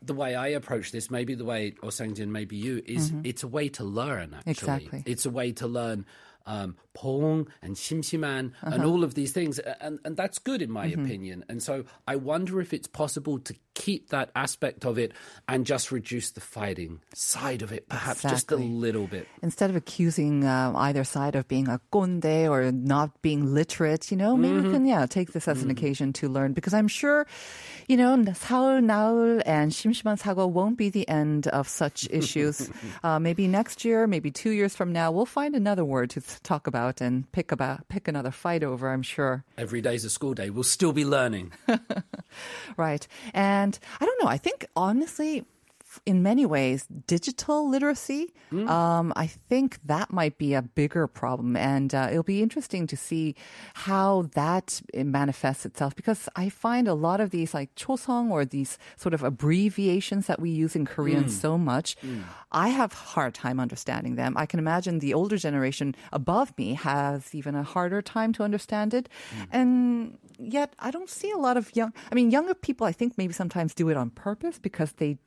the 0.00 0.14
way 0.14 0.34
I 0.34 0.48
approach 0.48 0.92
this, 0.92 1.10
maybe 1.10 1.34
the 1.34 1.44
way 1.44 1.74
or 1.82 1.90
Sangjin, 1.90 2.28
maybe 2.28 2.56
you, 2.56 2.82
is 2.86 3.10
mm-hmm. 3.10 3.22
it's 3.24 3.42
a 3.42 3.48
way 3.48 3.68
to 3.70 3.84
learn. 3.84 4.34
Actually, 4.34 4.50
exactly. 4.50 5.02
it's 5.06 5.26
a 5.26 5.30
way 5.30 5.52
to 5.52 5.66
learn 5.66 6.06
um, 6.46 6.76
Pong 6.94 7.48
and 7.62 7.76
Shimshiman 7.76 8.52
uh-huh. 8.62 8.70
and 8.74 8.84
all 8.84 9.04
of 9.04 9.14
these 9.14 9.32
things, 9.32 9.58
and 9.58 9.98
and 10.04 10.16
that's 10.16 10.38
good 10.38 10.62
in 10.62 10.70
my 10.70 10.88
mm-hmm. 10.88 11.04
opinion. 11.04 11.44
And 11.48 11.62
so 11.62 11.84
I 12.06 12.16
wonder 12.16 12.60
if 12.60 12.72
it's 12.72 12.88
possible 12.88 13.38
to 13.40 13.54
keep 13.78 14.08
that 14.10 14.30
aspect 14.34 14.84
of 14.84 14.98
it 14.98 15.12
and 15.46 15.64
just 15.64 15.92
reduce 15.92 16.32
the 16.32 16.40
fighting 16.40 17.00
side 17.14 17.62
of 17.62 17.72
it, 17.72 17.88
perhaps 17.88 18.24
exactly. 18.24 18.34
just 18.34 18.52
a 18.52 18.56
little 18.56 19.06
bit. 19.06 19.28
Instead 19.40 19.70
of 19.70 19.76
accusing 19.76 20.44
uh, 20.44 20.72
either 20.74 21.04
side 21.04 21.36
of 21.36 21.46
being 21.46 21.68
a 21.68 21.80
konde 21.92 22.50
or 22.50 22.72
not 22.72 23.22
being 23.22 23.54
literate, 23.54 24.10
you 24.10 24.16
know, 24.16 24.36
maybe 24.36 24.54
mm-hmm. 24.54 24.66
we 24.66 24.72
can, 24.72 24.84
yeah, 24.84 25.06
take 25.06 25.32
this 25.32 25.46
as 25.46 25.58
mm-hmm. 25.58 25.70
an 25.70 25.76
occasion 25.76 26.12
to 26.12 26.28
learn 26.28 26.52
because 26.54 26.74
I'm 26.74 26.88
sure, 26.88 27.26
you 27.86 27.96
know, 27.96 28.24
Saul 28.34 28.80
Naul 28.80 29.42
and 29.46 29.70
Shimshiman 29.70 30.18
Sago 30.18 30.48
won't 30.48 30.76
be 30.76 30.90
the 30.90 31.08
end 31.08 31.46
of 31.46 31.68
such 31.68 32.08
issues. 32.10 32.68
uh, 33.04 33.20
maybe 33.20 33.46
next 33.46 33.84
year, 33.84 34.08
maybe 34.08 34.32
two 34.32 34.50
years 34.50 34.74
from 34.74 34.92
now, 34.92 35.12
we'll 35.12 35.24
find 35.24 35.54
another 35.54 35.84
word 35.84 36.10
to 36.10 36.20
talk 36.42 36.66
about 36.66 37.00
and 37.00 37.30
pick 37.30 37.52
about, 37.52 37.88
pick 37.88 38.08
another 38.08 38.32
fight 38.32 38.64
over, 38.64 38.90
I'm 38.90 39.02
sure. 39.02 39.44
Every 39.56 39.80
day's 39.80 40.04
a 40.04 40.10
school 40.10 40.34
day. 40.34 40.50
We'll 40.50 40.64
still 40.64 40.92
be 40.92 41.04
learning. 41.04 41.52
right. 42.76 43.06
And 43.32 43.67
I 44.00 44.04
don't 44.04 44.22
know. 44.22 44.28
I 44.28 44.38
think 44.38 44.66
honestly, 44.76 45.44
in 46.06 46.22
many 46.22 46.46
ways, 46.46 46.86
digital 47.06 47.68
literacy, 47.68 48.32
um, 48.68 49.12
I 49.16 49.26
think 49.26 49.78
that 49.84 50.12
might 50.12 50.38
be 50.38 50.54
a 50.54 50.62
bigger 50.62 51.06
problem. 51.06 51.56
And 51.56 51.94
uh, 51.94 52.08
it'll 52.10 52.22
be 52.22 52.42
interesting 52.42 52.86
to 52.86 52.96
see 52.96 53.34
how 53.74 54.28
that 54.34 54.80
uh, 54.96 55.04
manifests 55.04 55.66
itself 55.66 55.94
because 55.94 56.28
I 56.36 56.48
find 56.48 56.88
a 56.88 56.94
lot 56.94 57.20
of 57.20 57.30
these 57.30 57.52
like 57.52 57.74
chosong 57.74 58.30
or 58.30 58.44
these 58.44 58.78
sort 58.96 59.14
of 59.14 59.22
abbreviations 59.22 60.26
that 60.26 60.40
we 60.40 60.50
use 60.50 60.74
in 60.76 60.84
Korean 60.86 61.28
so 61.28 61.58
much, 61.58 61.96
I 62.52 62.68
have 62.68 62.92
hard 62.92 63.34
time 63.34 63.60
understanding 63.60 64.16
them. 64.16 64.34
I 64.36 64.46
can 64.46 64.58
imagine 64.58 64.98
the 65.00 65.12
older 65.14 65.36
generation 65.36 65.94
above 66.12 66.56
me 66.56 66.74
has 66.74 67.34
even 67.34 67.54
a 67.54 67.62
harder 67.62 68.00
time 68.02 68.32
to 68.34 68.42
understand 68.42 68.94
it. 68.94 69.08
And 69.52 70.16
yet 70.38 70.74
I 70.78 70.90
don't 70.90 71.10
see 71.10 71.30
a 71.30 71.36
lot 71.36 71.56
of 71.56 71.74
young, 71.76 71.92
I 72.10 72.14
mean, 72.14 72.30
younger 72.30 72.54
people, 72.54 72.86
I 72.86 72.92
think 72.92 73.18
maybe 73.18 73.32
sometimes 73.34 73.74
do 73.74 73.88
it 73.90 73.96
on 73.96 74.10
purpose 74.10 74.58
because 74.58 74.92
they 74.92 75.18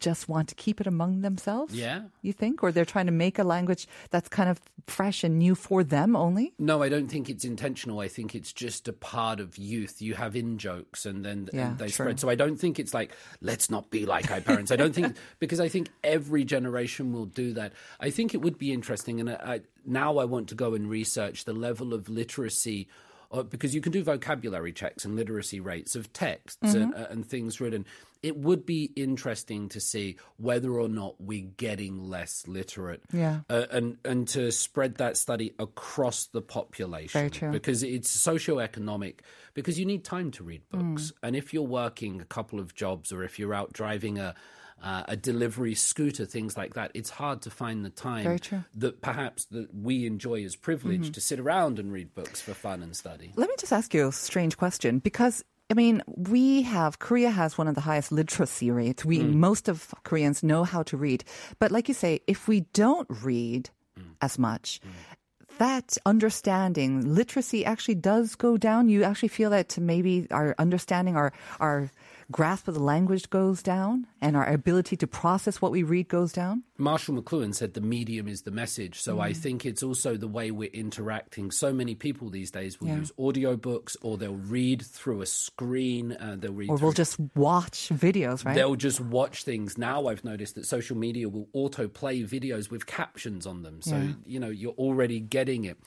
just 0.00 0.28
want 0.28 0.48
to 0.48 0.54
keep 0.54 0.80
it 0.80 0.86
among 0.86 1.20
themselves. 1.20 1.74
Yeah. 1.74 2.02
You 2.22 2.32
think? 2.32 2.62
Or 2.62 2.72
they're 2.72 2.84
trying 2.84 3.06
to 3.06 3.12
make 3.12 3.38
a 3.38 3.44
language 3.44 3.86
that's 4.10 4.28
kind 4.28 4.48
of 4.48 4.60
fresh 4.86 5.22
and 5.22 5.38
new 5.38 5.54
for 5.54 5.84
them 5.84 6.16
only? 6.16 6.52
No, 6.58 6.82
I 6.82 6.88
don't 6.88 7.08
think 7.08 7.28
it's 7.28 7.44
intentional. 7.44 8.00
I 8.00 8.08
think 8.08 8.34
it's 8.34 8.52
just 8.52 8.88
a 8.88 8.92
part 8.92 9.38
of 9.40 9.56
youth. 9.58 10.00
You 10.02 10.14
have 10.14 10.34
in 10.34 10.58
jokes 10.58 11.06
and 11.06 11.24
then 11.24 11.48
Yeah, 11.52 11.68
and 11.68 11.78
they 11.78 11.86
true. 11.86 12.04
spread. 12.06 12.20
So 12.20 12.28
I 12.28 12.34
don't 12.34 12.56
think 12.56 12.78
it's 12.78 12.92
like, 12.94 13.12
let's 13.40 13.70
not 13.70 13.90
be 13.90 14.06
like 14.06 14.30
our 14.30 14.40
parents. 14.40 14.72
I 14.72 14.76
don't 14.76 14.94
think, 14.94 15.16
because 15.38 15.60
I 15.60 15.68
think 15.68 15.90
every 16.02 16.44
generation 16.44 17.12
will 17.12 17.26
do 17.26 17.52
that. 17.54 17.72
I 18.00 18.10
think 18.10 18.34
it 18.34 18.42
would 18.42 18.58
be 18.58 18.72
interesting. 18.72 19.20
And 19.20 19.30
I, 19.30 19.34
I, 19.34 19.60
now 19.84 20.18
I 20.18 20.24
want 20.24 20.48
to 20.48 20.54
go 20.54 20.74
and 20.74 20.88
research 20.90 21.44
the 21.44 21.52
level 21.52 21.94
of 21.94 22.08
literacy. 22.08 22.88
Uh, 23.32 23.44
because 23.44 23.74
you 23.76 23.80
can 23.80 23.92
do 23.92 24.02
vocabulary 24.02 24.72
checks 24.72 25.04
and 25.04 25.14
literacy 25.14 25.60
rates 25.60 25.94
of 25.94 26.12
texts 26.12 26.58
and, 26.62 26.92
Mm-hmm. 26.92 27.00
uh, 27.02 27.06
and 27.10 27.24
things 27.24 27.60
written. 27.60 27.86
It 28.24 28.36
would 28.36 28.66
be 28.66 28.90
interesting 28.96 29.68
to 29.70 29.80
see 29.80 30.16
whether 30.36 30.72
or 30.72 30.88
not 30.88 31.14
we're 31.20 31.46
getting 31.56 32.10
less 32.10 32.46
literate 32.48 33.02
Yeah. 33.12 33.40
uh, 33.48 33.66
and 33.70 33.98
and 34.04 34.26
to 34.28 34.50
spread 34.50 34.96
that 34.96 35.16
study 35.16 35.54
across 35.60 36.26
the 36.26 36.42
population. 36.42 37.18
Very 37.20 37.30
true. 37.30 37.50
Because 37.52 37.82
it's 37.84 38.10
socioeconomic. 38.14 39.20
Because 39.54 39.78
you 39.78 39.86
need 39.86 40.04
time 40.04 40.30
to 40.32 40.44
read 40.44 40.62
Mm. 40.72 40.94
books, 40.94 41.12
and 41.22 41.34
if 41.36 41.54
you're 41.54 41.62
working 41.62 42.20
a 42.20 42.24
couple 42.24 42.58
of 42.60 42.74
jobs, 42.74 43.12
or 43.12 43.22
if 43.22 43.38
you're 43.38 43.54
out 43.54 43.72
driving 43.72 44.18
a 44.18 44.34
uh, 44.82 45.04
a 45.08 45.16
delivery 45.16 45.74
scooter, 45.74 46.24
things 46.24 46.56
like 46.56 46.74
that, 46.74 46.90
it's 46.94 47.10
hard 47.10 47.42
to 47.42 47.50
find 47.50 47.84
the 47.84 47.90
time 47.90 48.38
that 48.74 49.00
perhaps 49.02 49.44
that 49.46 49.74
we 49.74 50.06
enjoy 50.06 50.44
as 50.44 50.56
privilege 50.56 51.02
mm-hmm. 51.02 51.12
to 51.12 51.20
sit 51.20 51.38
around 51.38 51.78
and 51.78 51.92
read 51.92 52.14
books 52.14 52.40
for 52.40 52.54
fun 52.54 52.82
and 52.82 52.96
study. 52.96 53.32
Let 53.36 53.48
me 53.48 53.54
just 53.58 53.72
ask 53.72 53.92
you 53.94 54.08
a 54.08 54.12
strange 54.12 54.56
question 54.56 54.98
because 54.98 55.44
I 55.70 55.74
mean, 55.74 56.02
we 56.08 56.62
have 56.62 56.98
Korea 56.98 57.30
has 57.30 57.56
one 57.56 57.68
of 57.68 57.76
the 57.76 57.80
highest 57.80 58.10
literacy 58.10 58.72
rates. 58.72 59.04
We 59.04 59.20
mm. 59.20 59.34
most 59.34 59.68
of 59.68 59.94
Koreans 60.02 60.42
know 60.42 60.64
how 60.64 60.82
to 60.84 60.96
read. 60.96 61.22
But 61.60 61.70
like 61.70 61.86
you 61.86 61.94
say, 61.94 62.20
if 62.26 62.48
we 62.48 62.62
don't 62.72 63.06
read 63.22 63.70
mm. 63.96 64.04
as 64.20 64.36
much, 64.36 64.80
mm. 64.84 65.58
that 65.58 65.96
understanding, 66.04 67.14
literacy 67.14 67.64
actually 67.64 67.94
does 67.94 68.34
go 68.34 68.56
down. 68.56 68.88
You 68.88 69.04
actually 69.04 69.28
feel 69.28 69.50
that 69.50 69.78
maybe 69.78 70.26
our 70.32 70.56
understanding, 70.58 71.14
our 71.14 71.32
our 71.60 71.88
grasp 72.30 72.68
of 72.68 72.74
the 72.74 72.82
language 72.82 73.28
goes 73.30 73.62
down 73.62 74.06
and 74.20 74.36
our 74.36 74.46
ability 74.48 74.96
to 74.96 75.06
process 75.06 75.60
what 75.60 75.72
we 75.72 75.82
read 75.82 76.08
goes 76.08 76.32
down. 76.32 76.62
Marshall 76.78 77.20
McLuhan 77.20 77.54
said 77.54 77.74
the 77.74 77.80
medium 77.80 78.28
is 78.28 78.42
the 78.42 78.50
message. 78.50 79.00
So 79.02 79.16
Mm. 79.16 79.20
I 79.20 79.32
think 79.32 79.66
it's 79.66 79.82
also 79.82 80.16
the 80.16 80.28
way 80.28 80.50
we're 80.50 80.70
interacting. 80.72 81.50
So 81.50 81.72
many 81.72 81.94
people 81.94 82.30
these 82.30 82.50
days 82.50 82.80
will 82.80 82.88
Yeah. 82.88 82.98
use 82.98 83.12
audiobooks 83.18 83.96
or 84.02 84.16
they'll 84.16 84.34
read 84.36 84.82
through 84.82 85.22
a 85.22 85.26
screen. 85.26 86.12
Uh, 86.12 86.36
they'll 86.38 86.52
read 86.52 86.70
Or 86.70 86.76
we'll 86.76 86.92
just 86.92 87.18
watch 87.34 87.88
videos, 87.92 88.44
right? 88.44 88.54
They'll 88.54 88.76
just 88.76 89.00
watch 89.00 89.44
things. 89.44 89.76
Now 89.76 90.06
I've 90.06 90.24
noticed 90.24 90.54
that 90.54 90.66
social 90.66 90.96
media 90.96 91.28
will 91.28 91.48
autoplay 91.54 92.26
videos 92.26 92.70
with 92.70 92.86
captions 92.86 93.46
on 93.46 93.62
them. 93.62 93.82
So, 93.82 93.96
Yeah. 93.96 94.12
you 94.26 94.40
know, 94.40 94.48
you're 94.50 94.72
already 94.72 95.20
getting 95.20 95.64
it. 95.64 95.78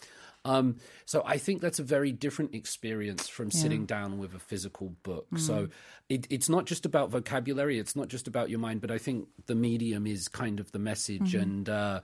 Um, 0.45 0.77
so 1.05 1.23
I 1.25 1.37
think 1.37 1.61
that's 1.61 1.79
a 1.79 1.83
very 1.83 2.11
different 2.11 2.53
experience 2.53 3.27
from 3.27 3.49
sitting 3.49 3.85
down 3.85 4.17
with 4.17 4.33
a 4.33 4.39
physical 4.39 4.89
book. 5.03 5.27
Mm. 5.31 5.39
So 5.39 5.69
it, 6.09 6.27
it's 6.29 6.49
not 6.49 6.65
just 6.65 6.85
about 6.85 7.11
vocabulary. 7.11 7.79
It's 7.79 7.95
not 7.95 8.09
just 8.09 8.27
about 8.27 8.49
your 8.49 8.59
mind, 8.59 8.81
but 8.81 8.91
I 8.91 8.97
think 8.97 9.27
the 9.45 9.55
medium 9.55 10.05
is 10.05 10.27
kind 10.27 10.59
of 10.59 10.71
the 10.71 10.79
message. 10.79 11.33
Mm-hmm. 11.33 11.41
And, 11.41 11.69
uh, 11.69 12.01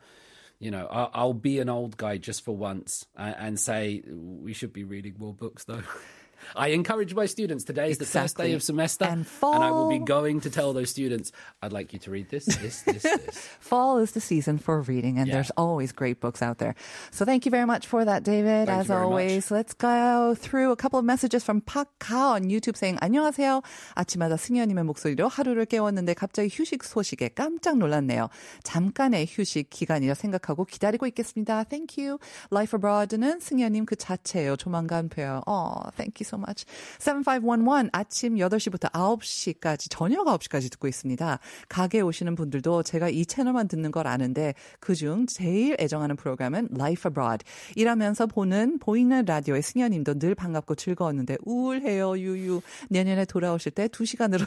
you 0.60 0.72
know, 0.72 0.88
I'll, 0.90 1.12
I'll 1.14 1.34
be 1.34 1.60
an 1.60 1.70
old 1.70 1.98
guy 1.98 2.18
just 2.18 2.46
for 2.46 2.56
once 2.56 3.06
uh, 3.18 3.34
and 3.38 3.60
say 3.60 4.04
we 4.08 4.54
should 4.54 4.72
be 4.72 4.84
reading 4.84 5.16
more 5.18 5.34
books, 5.34 5.66
though. 5.66 5.84
I 6.57 6.69
encourage 6.69 7.15
my 7.17 7.25
students. 7.27 7.65
Today 7.65 7.91
is 7.91 7.99
the 7.99 8.05
first 8.05 8.37
Exactly. 8.37 8.49
day 8.49 8.53
of 8.55 8.63
semester, 8.63 9.07
And 9.07 9.25
I 9.43 9.71
will 9.73 9.89
be 9.89 9.97
fall. 9.99 10.05
going 10.07 10.41
to 10.43 10.51
tell 10.51 10.73
those 10.75 10.91
students, 10.91 11.33
I'd 11.63 11.73
like 11.73 11.93
you 11.95 11.99
to 12.01 12.11
read 12.13 12.29
this, 12.31 12.45
this, 12.45 12.83
this, 12.83 13.03
this. 13.03 13.49
Fall 13.59 13.99
is 13.99 14.13
the 14.13 14.21
season 14.21 14.59
for 14.59 14.81
reading, 14.83 15.19
and 15.19 15.27
Yeah. 15.27 15.35
there's 15.41 15.51
always 15.57 15.91
great 15.91 16.21
books 16.21 16.43
out 16.43 16.59
there. 16.59 16.75
So 17.11 17.25
thank 17.25 17.45
you 17.47 17.51
very 17.51 17.65
much 17.65 17.87
for 17.89 18.05
that, 18.05 18.23
David. 18.23 18.69
Thank 18.69 18.79
As 18.79 18.89
you 18.89 18.95
very 18.95 19.03
always, 19.03 19.51
let's 19.51 19.73
go 19.73 20.37
through 20.39 20.71
a 20.71 20.77
couple 20.77 20.99
of 21.01 21.05
messages 21.07 21.43
from 21.43 21.63
Pakka 21.63 22.37
on 22.37 22.45
YouTube 22.45 22.77
saying 22.77 22.99
안녕하세요. 23.01 23.63
아침마다 23.97 24.37
승현님의 24.37 24.85
목소리로 24.85 25.27
하루를 25.29 25.65
깨웠는데 25.65 26.13
갑자기 26.15 26.51
휴식 26.53 26.85
소식에 26.85 27.31
깜짝 27.35 27.79
놀랐네요. 27.79 28.29
잠깐의 28.63 29.27
휴식 29.29 29.71
기간이라 29.71 30.15
생각하고 30.15 30.67
기다리고 30.67 31.07
있겠습니다. 31.09 31.65
Thank 31.65 31.97
you. 32.05 32.19
Life 32.53 32.77
Abroad는 32.79 33.41
승현님 33.41 33.87
그 33.87 33.97
자체예요. 33.97 34.57
조만간 34.57 35.09
봬요. 35.09 35.43
Oh, 35.49 35.91
thank 35.97 36.21
you 36.21 36.25
so 36.30 36.38
much. 36.38 36.66
7511 37.00 37.90
아침 37.92 38.36
8시부터 38.36 38.92
9시까지 38.92 39.88
저녁 39.90 40.28
9시까지 40.28 40.72
듣고 40.72 40.88
있습니다. 40.88 41.40
가게 41.68 42.02
오시는 42.02 42.36
분들도 42.36 42.84
제가 42.84 43.10
이 43.10 43.26
채널만 43.26 43.68
듣는 43.68 43.92
걸 43.92 44.08
아는데 44.08 44.54
그중 44.80 45.26
제일 45.28 45.76
애정하는 45.80 46.16
프로그램은 46.16 46.70
Life 46.76 47.10
Abroad. 47.10 47.44
일하면서 47.76 48.28
보는 48.28 48.80
보이는 48.80 49.26
라디오의 49.26 49.62
승현님도 49.62 50.20
늘 50.20 50.36
반갑고 50.36 50.76
즐거웠는데 50.76 51.38
우울해요 51.44 52.18
유유. 52.18 52.62
내년에 52.90 53.26
돌아오실 53.26 53.72
때 53.72 53.88
2시간으로 53.88 54.46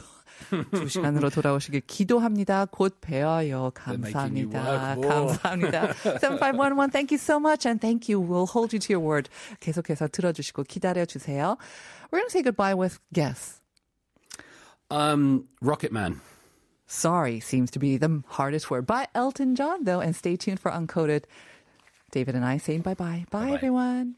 2시간으로 0.71 1.31
돌아오시길 1.33 1.81
기도합니다. 1.87 2.65
곧 2.65 2.97
뵈어요. 3.01 3.71
감사합니다. 3.73 4.95
감사합니다. 4.95 5.93
7511 6.19 6.91
thank 6.91 7.15
you 7.15 7.19
so 7.19 7.37
much 7.37 7.67
and 7.67 7.79
thank 7.79 8.13
you. 8.13 8.21
We'll 8.23 8.49
hold 8.49 8.75
you 8.75 8.79
to 8.79 8.95
your 8.95 9.05
word. 9.05 9.29
계속해서 9.59 10.07
들어주시고 10.07 10.63
기다려주세요. 10.63 11.57
We're 12.11 12.19
going 12.19 12.27
to 12.29 12.31
say 12.31 12.41
goodbye 12.41 12.73
with 12.75 12.99
guess. 13.11 13.59
Um, 14.91 15.47
Rocket 15.61 15.91
Man. 15.91 16.21
Sorry 16.85 17.39
seems 17.39 17.71
to 17.71 17.79
be 17.79 17.97
the 17.97 18.23
hardest 18.27 18.69
word. 18.69 18.85
By 18.85 19.07
Elton 19.15 19.55
John, 19.55 19.83
though, 19.85 19.99
and 19.99 20.15
stay 20.15 20.35
tuned 20.35 20.59
for 20.59 20.69
Uncoded. 20.71 21.23
David 22.11 22.35
and 22.35 22.45
I 22.45 22.57
saying 22.57 22.81
bye-bye. 22.81 23.25
Bye, 23.31 23.39
Bye-bye. 23.45 23.55
everyone. 23.55 24.15